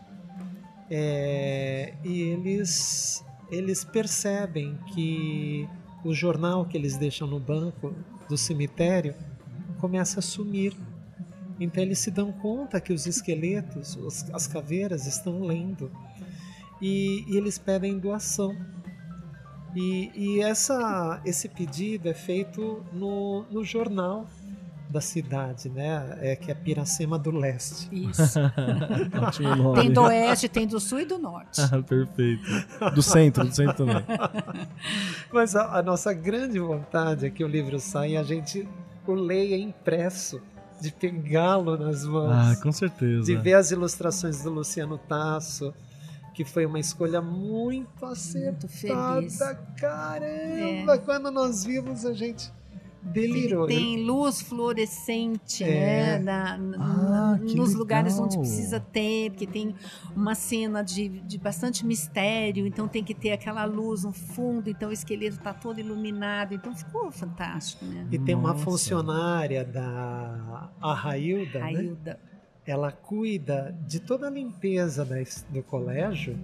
[0.91, 5.68] é, e eles, eles percebem que
[6.05, 7.95] o jornal que eles deixam no banco
[8.28, 9.14] do cemitério
[9.78, 10.74] começa a sumir.
[11.59, 15.91] Então eles se dão conta que os esqueletos, os- as caveiras estão lendo
[16.80, 18.57] e, e eles pedem doação.
[19.76, 24.26] E, e essa, esse pedido é feito no, no jornal
[24.91, 26.18] da cidade, né?
[26.20, 27.88] É, que é Piracema do Leste.
[27.93, 28.38] Isso.
[29.74, 31.61] Tem do oeste, tem do sul e do norte.
[31.61, 32.43] Ah, Perfeito.
[32.95, 34.05] Do centro, do centro também.
[35.32, 38.68] Mas a, a nossa grande vontade é que o livro saia e a gente
[39.07, 40.41] o leia impresso,
[40.80, 43.24] de pegá-lo nas mãos, Ah, com certeza.
[43.24, 45.74] de ver as ilustrações do Luciano Tasso,
[46.32, 48.53] que foi uma escolha muito acertada.
[48.53, 49.38] Muito feliz.
[49.78, 50.99] Caramba!
[50.99, 52.53] Quando nós vimos, a gente
[53.03, 53.68] delirou.
[53.68, 56.18] Ele tem luz fluorescente, É.
[56.18, 56.18] né?
[56.18, 57.78] na- na- Ah, nos legal.
[57.78, 59.74] lugares onde precisa ter, porque tem
[60.14, 64.90] uma cena de, de bastante mistério, então tem que ter aquela luz no fundo, então
[64.90, 68.07] o esqueleto está todo iluminado, então ficou fantástico, né?
[68.11, 68.64] E tem uma Nossa.
[68.64, 71.82] funcionária da a Railda, A né?
[71.84, 72.20] Hilda.
[72.66, 75.07] ela cuida de toda a limpeza
[75.48, 76.38] do colégio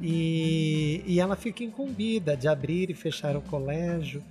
[0.00, 4.22] e, e ela fica incumbida de abrir e fechar o colégio.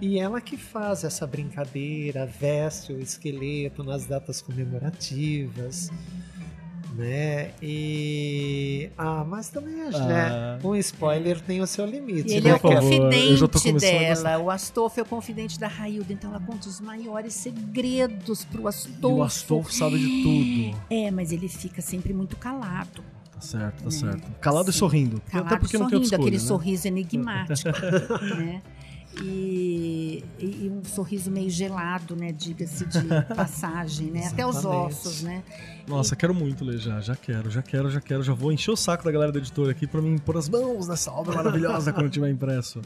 [0.00, 5.90] E ela que faz essa brincadeira, veste o esqueleto nas datas comemorativas,
[6.94, 7.50] né?
[7.60, 10.28] E ah, mas também acho, né?
[10.30, 12.28] Ah, Um spoiler tem o seu limite.
[12.30, 12.50] E ele né?
[12.50, 14.38] é o confidente dela.
[14.38, 18.64] O Astolfo é o confidente da Railda, então ela conta os maiores segredos pro e
[18.64, 19.22] o Astolfo.
[19.22, 20.22] Astolfo sabe de
[20.72, 20.84] tudo.
[20.90, 23.02] É, mas ele fica sempre muito calado.
[23.32, 23.90] Tá certo, tá Né?
[23.90, 24.30] certo.
[24.40, 24.78] Calado e Sim.
[24.78, 25.20] sorrindo.
[25.30, 26.48] Calado, Até porque não tem sorrindo, outra escolha, aquele né?
[26.48, 27.68] sorriso enigmático,
[28.38, 28.62] né?
[29.22, 32.32] E, e- e um sorriso meio gelado, né?
[32.32, 33.00] Diga-se de
[33.34, 34.26] passagem, né?
[34.28, 35.42] Até os ossos, né?
[35.86, 38.76] Nossa, quero muito ler já, já quero, já quero, já quero, já vou encher o
[38.76, 42.10] saco da galera da editora aqui pra mim pôr as mãos nessa obra maravilhosa quando
[42.10, 42.80] tiver impresso.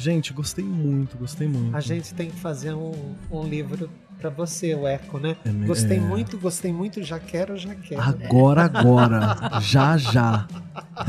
[0.00, 1.76] Gente, gostei muito, gostei muito.
[1.76, 2.92] A gente tem que fazer um,
[3.30, 5.36] um livro pra você, o Eco, né?
[5.44, 6.00] É Gostei é.
[6.00, 8.00] muito, gostei muito, já quero, já quero.
[8.00, 9.60] Agora, agora.
[9.60, 10.48] já, já.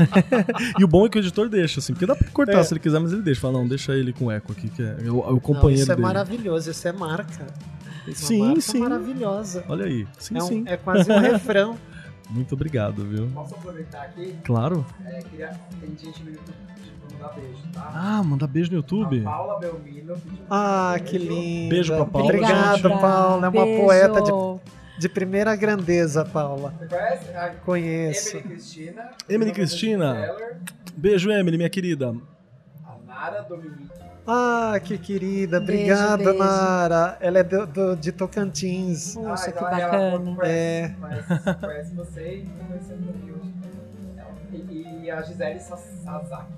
[0.78, 2.62] e o bom é que o editor deixa, assim, porque dá pra cortar É.
[2.64, 3.40] se ele quiser, mas ele deixa.
[3.40, 5.40] Fala, não, deixa ele com o eco aqui, que é, é o, é o Não,
[5.40, 6.06] companheiro isso é dele.
[6.06, 7.46] maravilhoso, isso é marca.
[8.06, 8.78] Isso é Sim, uma marca sim.
[8.80, 9.64] maravilhosa.
[9.68, 10.06] Olha aí.
[10.18, 10.64] Sim, é, um- sim.
[10.66, 11.78] é quase um refrão.
[12.28, 13.28] Muito obrigado, viu?
[13.32, 14.34] Posso aproveitar aqui?
[14.44, 14.84] Claro.
[15.06, 15.48] É, queria,
[15.80, 16.54] tem gente no YouTube
[17.22, 17.92] mandar beijo, tá?
[17.94, 19.20] Ah, mandar beijo no YouTube.
[19.20, 20.46] A Paula Belmino pediu pra
[20.94, 21.68] Ah, que lindo.
[21.70, 23.00] Beijo pra Paula, Obrigado, gente.
[23.00, 23.46] Paula.
[23.46, 23.82] É uma Beijo.
[23.82, 26.74] poeta de, de primeira grandeza, Paula.
[26.78, 27.36] Você conhece?
[27.36, 28.36] A Conheço.
[28.36, 29.10] Emily Cristina.
[29.28, 30.34] Emily Cristina.
[30.96, 32.14] Beijo, Emily, minha querida.
[32.84, 33.90] A Nara Dominique.
[34.26, 35.58] Ah, que querida.
[35.58, 36.38] Beijo, Obrigado, beijo.
[36.38, 37.16] Nara.
[37.20, 39.14] Ela é do, do- de Tocantins.
[39.16, 40.36] Poxa, Ah, que então ela bacana.
[40.36, 40.94] conhece, É.
[41.00, 43.52] conhece, conhece você e conhecendo hoje.
[44.16, 46.52] Ela- E, e a Gisele Sasaki.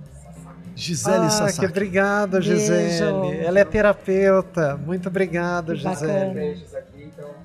[0.76, 1.60] Gisele ah, Sasaki.
[1.60, 2.50] que obrigado, Beijo.
[2.54, 3.36] Gisele.
[3.38, 4.76] Ela é terapeuta.
[4.76, 6.34] Muito obrigado, Gisele.
[6.34, 7.44] Beijos aqui, então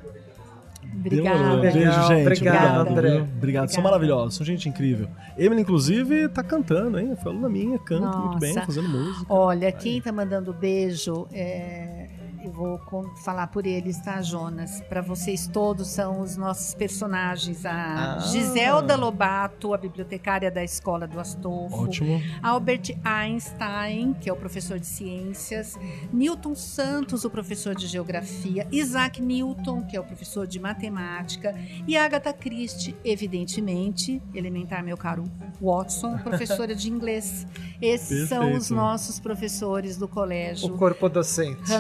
[0.99, 1.37] Obrigada.
[1.37, 1.61] Demorou.
[1.61, 2.21] Legal, Beijo, gente.
[2.21, 3.21] obrigado, Obrigado, André.
[3.21, 3.69] Obrigado.
[3.69, 3.81] São Obrigada.
[3.83, 5.07] maravilhosos, são gente incrível.
[5.37, 7.15] Emily, inclusive, tá cantando, hein?
[7.21, 8.65] Foi aluna minha, canta muito bem, Nossa.
[8.65, 9.25] fazendo música.
[9.29, 11.98] Olha, quem tá mandando beijo, é,
[12.43, 12.79] eu vou
[13.23, 14.81] falar por eles, tá, Jonas?
[14.87, 17.65] Para vocês todos são os nossos personagens.
[17.65, 18.19] A Ah.
[18.19, 21.83] Giselda Lobato, a bibliotecária da Escola do Astolfo.
[21.83, 22.21] Ótimo.
[22.41, 25.77] Albert Einstein, que é o professor de ciências,
[26.13, 31.55] Newton Santos, o professor de geografia, Isaac Newton, que é o professor de matemática,
[31.87, 35.23] e Agatha Christie, evidentemente, elementar meu caro
[35.61, 37.45] Watson, professora de inglês.
[37.81, 38.75] Esses são os Perfeito.
[38.75, 40.77] nossos professores do O colégio.
[40.77, 41.71] corpo docente.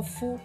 [0.00, 0.40] Randolfo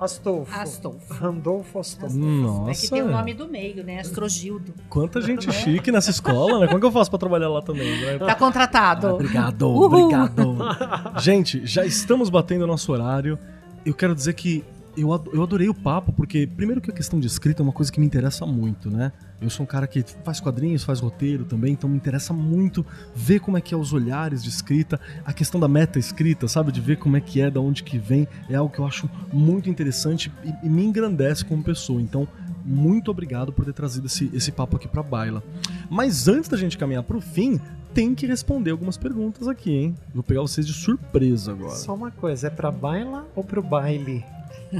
[0.00, 0.52] Astolfo.
[0.60, 1.14] Astolfo.
[1.14, 2.16] Randolfo Astolfo.
[2.18, 2.70] Nossa.
[2.70, 4.00] É que tem o nome do meio, né?
[4.00, 4.74] Astrogildo.
[4.88, 6.66] Quanta gente chique nessa escola, né?
[6.66, 8.00] Como que eu faço pra trabalhar lá também?
[8.00, 8.18] né?
[8.18, 9.06] Tá contratado.
[9.06, 9.84] Ah, obrigado, Uhul.
[9.84, 10.58] obrigado.
[11.22, 13.38] Gente, já estamos batendo o nosso horário.
[13.86, 14.64] Eu quero dizer que
[14.96, 17.90] eu, eu adorei o papo, porque, primeiro, que a questão de escrita é uma coisa
[17.92, 19.12] que me interessa muito, né?
[19.40, 22.84] Eu sou um cara que faz quadrinhos, faz roteiro também, então me interessa muito
[23.14, 26.72] ver como é que é os olhares de escrita, a questão da meta-escrita, sabe?
[26.72, 29.08] De ver como é que é, da onde que vem, é algo que eu acho
[29.32, 32.00] muito interessante e, e me engrandece como pessoa.
[32.00, 32.26] Então,
[32.64, 35.42] muito obrigado por ter trazido esse, esse papo aqui pra baila.
[35.90, 37.60] Mas antes da gente caminhar pro fim,
[37.92, 39.94] tem que responder algumas perguntas aqui, hein?
[40.12, 41.76] Vou pegar vocês de surpresa agora.
[41.76, 44.24] Só uma coisa, é pra baila ou pro baile?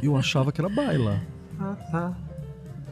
[0.02, 1.20] Eu achava que era baila.
[1.58, 2.12] Ah, tá.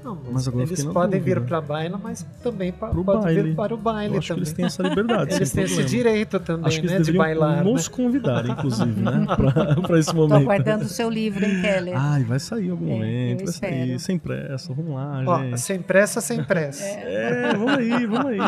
[0.04, 1.40] Não, Mas agora eles podem dúvida.
[1.40, 3.42] vir para baila, mas também pa- Pro pode baile.
[3.42, 4.42] vir para o baile Eu acho que também.
[4.42, 5.30] eles têm essa liberdade.
[5.36, 7.62] Eles têm esse direito também, Acho que né, eles de bailar.
[7.62, 7.94] nos né?
[7.94, 9.24] convidar, inclusive, né?
[9.36, 10.42] Pra, pra esse momento.
[10.42, 11.94] aguardando o seu livro, hein, Keller?
[11.96, 15.60] Ai, vai sair em algum É, momento, vai sair, sem pressa, vamos lá, Ó, gente.
[15.60, 16.82] sem pressa, sem pressa.
[16.82, 18.38] É, vamos aí, vamos aí.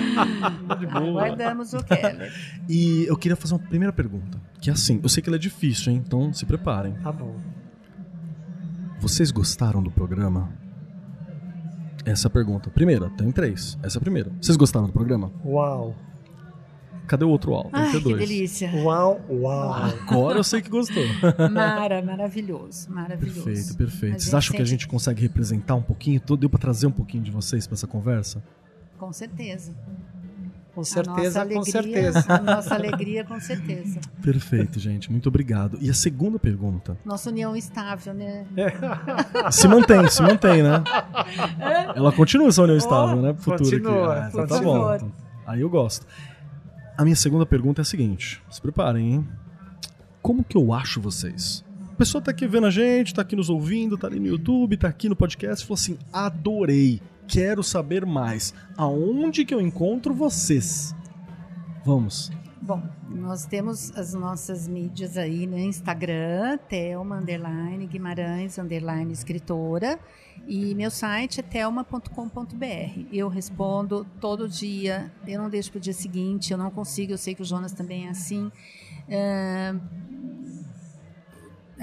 [0.67, 1.23] Tá de boa.
[1.23, 2.33] Aguardamos o Keller.
[2.69, 5.39] E eu queria fazer uma primeira pergunta, que é assim, eu sei que ela é
[5.39, 6.03] difícil, hein?
[6.05, 6.95] Então se preparem.
[6.95, 7.37] Tá bom.
[9.05, 10.49] Vocês gostaram do programa?
[12.07, 12.71] Essa é a pergunta.
[12.71, 13.79] Primeira, tem três.
[13.83, 14.33] Essa é a primeira.
[14.41, 15.31] Vocês gostaram do programa?
[15.45, 15.95] Uau.
[17.07, 17.73] Cadê o outro áudio?
[17.73, 18.19] Tem Ai, que ter que dois.
[18.27, 18.71] delícia.
[18.83, 19.75] Uau, uau.
[19.75, 21.05] Agora eu sei que gostou.
[21.53, 23.45] Mara, maravilhoso, maravilhoso.
[23.45, 24.23] Perfeito, perfeito.
[24.23, 26.19] Vocês acham que a gente consegue representar um pouquinho?
[26.39, 28.43] Deu pra trazer um pouquinho de vocês pra essa conversa?
[28.99, 29.75] Com certeza.
[30.75, 32.25] Com certeza, nossa com alegria- certeza.
[32.29, 34.01] A nossa alegria, com certeza.
[34.21, 35.11] Perfeito, gente.
[35.11, 35.79] Muito obrigado.
[35.81, 36.97] E a segunda pergunta.
[37.05, 38.45] Nossa união estável, né?
[39.53, 40.83] Se mantém, se mantém, né?
[41.95, 43.33] Ela continua essa união estável, né?
[43.35, 44.25] Pro futuro continua, aqui.
[44.25, 44.79] Ah, então tá continua.
[44.89, 44.95] bom.
[44.97, 45.13] Então,
[45.47, 46.07] Aí eu gosto.
[46.97, 49.29] A minha segunda pergunta é a seguinte: se preparem, hein?
[50.23, 51.65] Como que eu acho vocês?
[51.93, 54.77] A pessoa tá aqui vendo a gente, tá aqui nos ouvindo, tá ali no YouTube,
[54.77, 58.55] tá aqui no podcast, falou assim: adorei, quero saber mais.
[58.77, 60.95] Aonde que eu encontro vocês?
[61.85, 62.31] Vamos.
[62.63, 65.61] Bom, nós temos as nossas mídias aí, né?
[65.61, 69.99] Instagram, Thelma, underline, Guimarães, underline, escritora.
[70.47, 73.07] E meu site é telma.com.br.
[73.13, 77.19] Eu respondo todo dia, eu não deixo para o dia seguinte, eu não consigo, eu
[77.19, 78.51] sei que o Jonas também é assim.
[79.09, 79.75] É,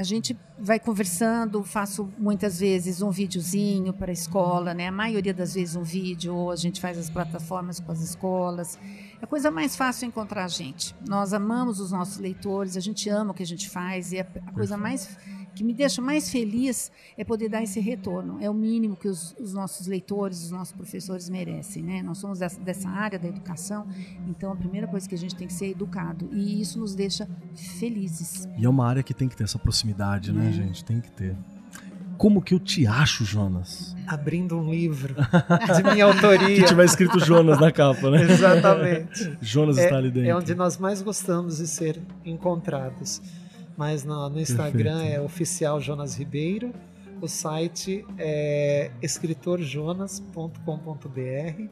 [0.02, 4.88] a gente vai conversando, faço muitas vezes um videozinho para a escola, né?
[4.88, 8.80] A maioria das vezes um vídeo, ou a gente faz as plataformas com as escolas.
[9.22, 10.96] É a coisa mais fácil encontrar a gente.
[11.08, 14.26] Nós amamos os nossos leitores, a gente ama o que a gente faz e a,
[14.48, 15.18] a coisa mais
[15.56, 18.38] que me deixa mais feliz é poder dar esse retorno.
[18.42, 22.02] É o mínimo que os, os nossos leitores, os nossos professores merecem, né?
[22.02, 23.88] Nós somos dessa, dessa área da educação,
[24.28, 27.28] então a primeira coisa que a gente tem que ser educado e isso nos deixa
[27.56, 28.48] felizes.
[28.58, 30.84] E é uma área que tem que ter essa proximidade, né, gente?
[30.84, 31.36] Tem que ter.
[32.18, 33.96] Como que eu te acho, Jonas?
[34.06, 35.16] Abrindo um livro
[35.76, 36.56] de minha autoria.
[36.56, 38.22] Que tiver escrito Jonas na capa, né?
[38.22, 39.38] Exatamente.
[39.42, 40.30] Jonas está ali dentro.
[40.30, 43.20] É onde nós mais gostamos de ser encontrados.
[43.82, 45.16] Mas no, no Instagram Perfeito.
[45.16, 46.72] é oficial Jonas Ribeiro.
[47.20, 51.64] O site é escritorjonas.com.br.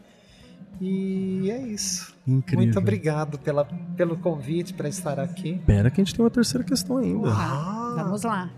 [0.81, 2.15] E é isso.
[2.27, 2.65] Incrível.
[2.65, 3.63] Muito obrigado pela,
[3.95, 5.61] pelo convite para estar aqui.
[5.67, 7.29] Pera que a gente tem uma terceira questão ainda.
[7.29, 8.01] Ah.
[8.03, 8.49] Vamos lá.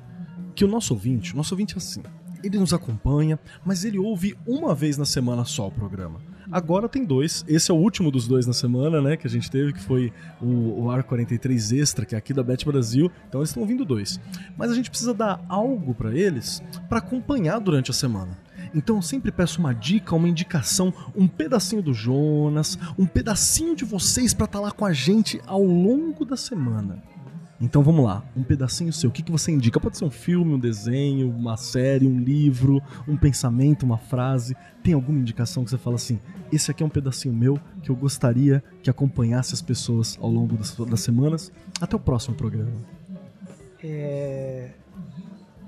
[0.55, 2.01] Que o nosso ouvinte, o nosso ouvinte é assim.
[2.41, 6.21] Ele nos acompanha, mas ele ouve uma vez na semana só o programa.
[6.51, 7.45] Agora tem dois.
[7.47, 9.15] Esse é o último dos dois na semana, né?
[9.15, 12.43] Que a gente teve, que foi o, o Ar 43 Extra, que é aqui da
[12.43, 13.09] Bet Brasil.
[13.29, 14.19] Então eles estão ouvindo dois.
[14.57, 18.37] Mas a gente precisa dar algo pra eles pra acompanhar durante a semana.
[18.75, 23.85] Então eu sempre peço uma dica, uma indicação, um pedacinho do Jonas, um pedacinho de
[23.85, 27.01] vocês pra estar lá com a gente ao longo da semana.
[27.61, 29.09] Então vamos lá, um pedacinho seu.
[29.09, 29.79] O que, que você indica?
[29.79, 34.55] Pode ser um filme, um desenho, uma série, um livro, um pensamento, uma frase.
[34.83, 36.19] Tem alguma indicação que você fala assim?
[36.51, 40.57] Esse aqui é um pedacinho meu que eu gostaria que acompanhasse as pessoas ao longo
[40.57, 41.51] das, das semanas.
[41.79, 42.71] Até o próximo programa.
[43.83, 44.71] É,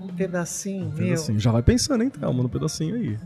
[0.01, 0.97] um pedacinho Um meu.
[0.97, 1.39] pedacinho.
[1.39, 3.17] Já vai pensando, hein, Thelma, no pedacinho aí.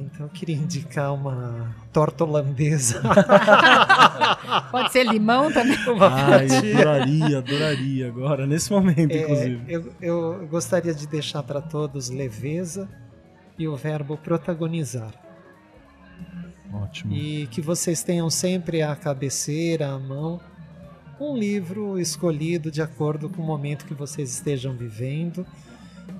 [0.00, 3.02] Então eu queria indicar uma torta holandesa.
[4.70, 5.76] Pode ser limão também?
[5.88, 9.62] uma Ai, eu adoraria, adoraria agora, nesse momento, É, inclusive.
[9.68, 12.88] eu, eu gostaria de deixar para todos leveza
[13.58, 15.12] e o verbo protagonizar.
[16.72, 17.12] Ótimo.
[17.14, 20.40] E que vocês tenham sempre à cabeceira, à mão,
[21.20, 25.46] um livro escolhido de acordo com o momento que vocês estejam vivendo.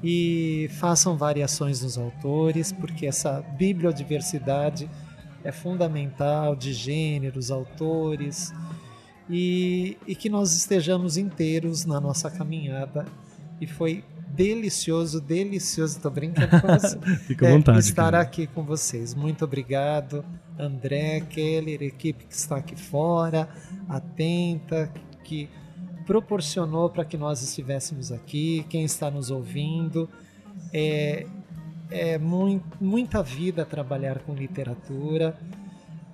[0.03, 4.89] E façam variações nos autores, porque essa bibliodiversidade
[5.45, 8.53] é fundamental de gêneros, autores,
[9.31, 13.07] e, e que nós estejamos inteiros na nossa caminhada.
[13.61, 16.99] E foi delicioso, delicioso, tô brincando com você.
[17.27, 17.79] Fica à É, vontade.
[17.81, 18.23] estar querido.
[18.23, 19.15] aqui com vocês.
[19.15, 20.25] Muito obrigado,
[20.59, 23.49] André, Keller, equipe que está aqui fora,
[23.89, 24.91] atenta,
[25.25, 25.49] que
[26.13, 30.11] proporcionou para que nós estivéssemos aqui, quem está nos ouvindo.
[30.71, 31.27] É,
[31.91, 35.39] é mui- muita vida trabalhar com literatura.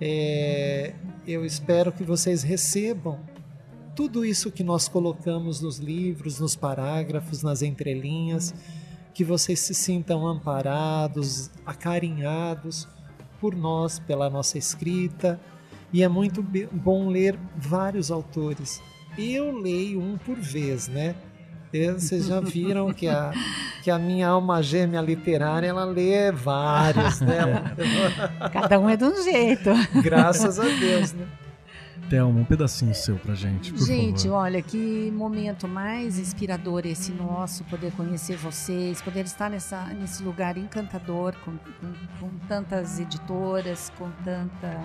[0.01, 0.94] É,
[1.26, 3.18] eu espero que vocês recebam
[3.96, 8.55] tudo isso que nós colocamos nos livros, nos parágrafos, nas entrelinhas,
[9.12, 12.86] que vocês se sintam amparados, acarinhados
[13.40, 15.40] por nós, pela nossa escrita.
[15.92, 16.40] E é muito
[16.70, 18.80] bom ler vários autores.
[19.18, 21.14] Eu leio um por vez, né?
[21.98, 23.32] Vocês já viram que a,
[23.82, 27.74] que a minha alma gêmea literária ela lê vários, né?
[28.52, 29.70] Cada um é de um jeito.
[30.02, 31.26] Graças a Deus, né?
[32.08, 34.38] Thelma, um pedacinho seu pra gente, por gente, favor.
[34.38, 40.56] olha, que momento mais inspirador esse nosso, poder conhecer vocês, poder estar nessa, nesse lugar
[40.56, 44.80] encantador, com, com, com tantas editoras, com tanta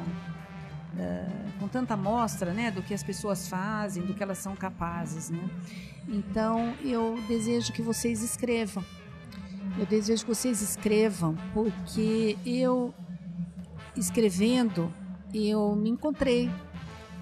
[0.93, 5.29] Uh, com tanta amostra né, do que as pessoas fazem, do que elas são capazes.
[5.29, 5.49] Né?
[6.07, 8.83] Então, eu desejo que vocês escrevam.
[9.77, 12.93] Eu desejo que vocês escrevam, porque eu,
[13.97, 14.93] escrevendo,
[15.33, 16.51] eu me encontrei.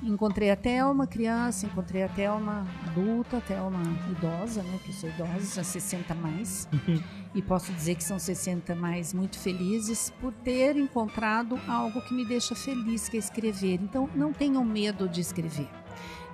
[0.03, 4.79] Encontrei até uma criança, encontrei até uma adulta, até uma idosa, né?
[4.83, 6.67] Que eu sou idosa, já 60 mais.
[7.35, 12.25] e posso dizer que são 60 mais muito felizes por ter encontrado algo que me
[12.25, 13.79] deixa feliz, que é escrever.
[13.81, 15.69] Então, não tenham medo de escrever.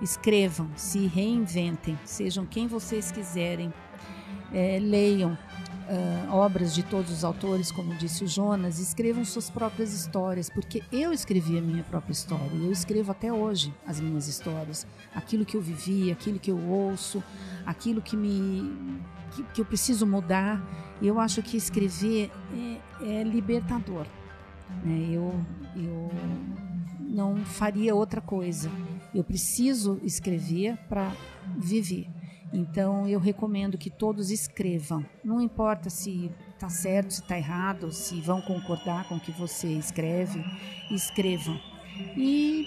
[0.00, 3.72] Escrevam, se reinventem, sejam quem vocês quiserem.
[4.50, 5.36] É, leiam
[5.88, 10.82] uh, obras de todos os autores, como disse o Jonas, escrevam suas próprias histórias, porque
[10.92, 14.86] eu escrevi a minha própria história e eu escrevo até hoje as minhas histórias.
[15.14, 17.22] Aquilo que eu vivi, aquilo que eu ouço,
[17.64, 18.70] aquilo que me
[19.32, 20.62] que, que eu preciso mudar.
[21.00, 22.30] Eu acho que escrever
[23.02, 24.06] é, é libertador.
[24.84, 25.08] Né?
[25.10, 25.34] Eu,
[25.76, 26.10] eu
[27.00, 28.70] não faria outra coisa.
[29.14, 31.12] Eu preciso escrever para
[31.56, 32.17] viver.
[32.52, 35.04] Então eu recomendo que todos escrevam.
[35.22, 39.68] Não importa se está certo, se está errado, se vão concordar com o que você
[39.68, 40.42] escreve,
[40.90, 41.58] escrevam.
[42.16, 42.66] E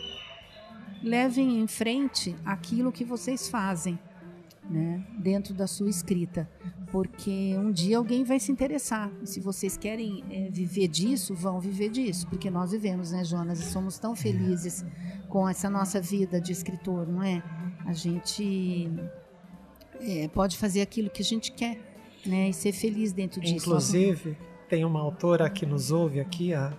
[1.01, 3.99] levem em frente aquilo que vocês fazem.
[4.69, 6.49] Né, dentro da sua escrita,
[6.91, 9.11] porque um dia alguém vai se interessar.
[9.25, 13.63] Se vocês querem é, viver disso, vão viver disso, porque nós vivemos, né, Jonas, e
[13.63, 14.85] somos tão felizes
[15.27, 17.43] com essa nossa vida de escritor, não é?
[17.85, 18.87] A gente
[20.01, 21.79] é, pode fazer aquilo que a gente quer,
[22.25, 22.49] né?
[22.49, 23.55] E ser feliz dentro disso.
[23.55, 24.37] Inclusive,
[24.69, 26.73] tem uma autora que nos ouve aqui, a,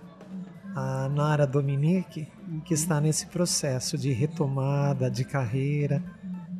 [0.75, 2.27] a Nara Dominique,
[2.65, 6.03] que está nesse processo de retomada de carreira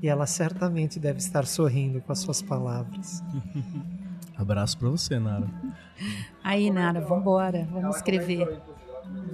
[0.02, 3.24] e ela certamente deve estar sorrindo com as suas palavras.
[4.36, 5.48] Abraço para você, Nara.
[6.44, 8.62] Aí, Nara, vamos embora, vamos escrever.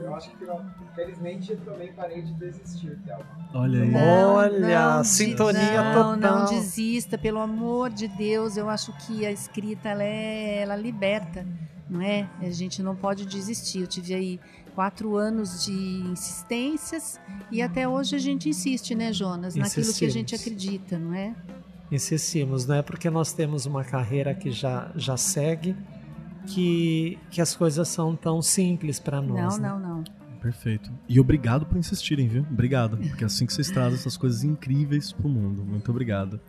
[0.10, 0.45] Eu acho que,
[0.91, 3.26] infelizmente, eu também parei de desistir, Thelma.
[3.53, 3.91] Olha aí.
[3.91, 6.39] Não, Olha, não, sintonia não, total.
[6.39, 8.57] Não desista, pelo amor de Deus.
[8.57, 11.45] Eu acho que a escrita, ela, é, ela liberta,
[11.88, 12.28] não é?
[12.41, 13.82] A gente não pode desistir.
[13.82, 14.39] Eu tive aí
[14.74, 17.20] quatro anos de insistências
[17.51, 19.53] e até hoje a gente insiste, né, Jonas?
[19.53, 21.36] Naquilo que a gente acredita, não é?
[21.91, 25.76] Insistimos, não é porque nós temos uma carreira que já, já segue
[26.47, 29.57] que, que as coisas são tão simples para nós.
[29.57, 29.70] Não, né?
[29.70, 29.88] não, não.
[30.41, 30.91] Perfeito.
[31.07, 32.45] E obrigado por insistirem, viu?
[32.49, 32.97] Obrigado.
[32.97, 35.65] Porque é assim que vocês trazem essas coisas incríveis pro mundo.
[35.65, 36.39] Muito obrigado.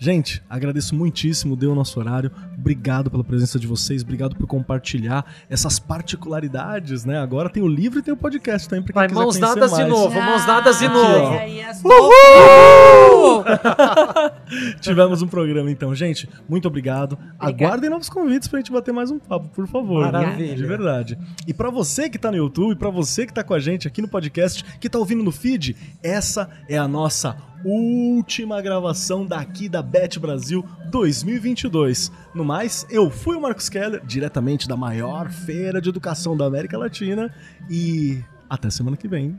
[0.00, 2.30] Gente, agradeço muitíssimo, deu o nosso horário.
[2.56, 7.18] Obrigado pela presença de vocês, obrigado por compartilhar essas particularidades, né?
[7.18, 9.54] Agora tem o livro e tem o podcast também, pra quem Vai, quiser mãos conhecer
[9.56, 9.84] dadas mais.
[9.84, 11.34] de novo, mãos dadas de Aqui, novo.
[11.68, 11.82] as
[14.80, 16.28] Tivemos um programa então, gente.
[16.48, 17.18] Muito obrigado.
[17.38, 20.04] Aguardem novos convites pra gente bater mais um papo, por favor.
[20.04, 20.54] Maravilha.
[20.54, 21.18] De verdade.
[21.46, 24.00] E pra você que tá no YouTube, pra você que tá com a gente aqui
[24.00, 29.82] no podcast, que tá ouvindo no feed, essa é a nossa última gravação daqui da
[29.82, 32.10] Bet Brasil 2022.
[32.34, 36.78] No mais, eu fui o Marcos Keller, diretamente da maior feira de educação da América
[36.78, 37.34] Latina
[37.68, 39.38] e até semana que vem.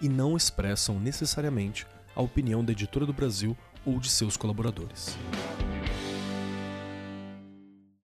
[0.00, 5.16] e não expressam necessariamente a opinião da Editora do Brasil ou de seus colaboradores.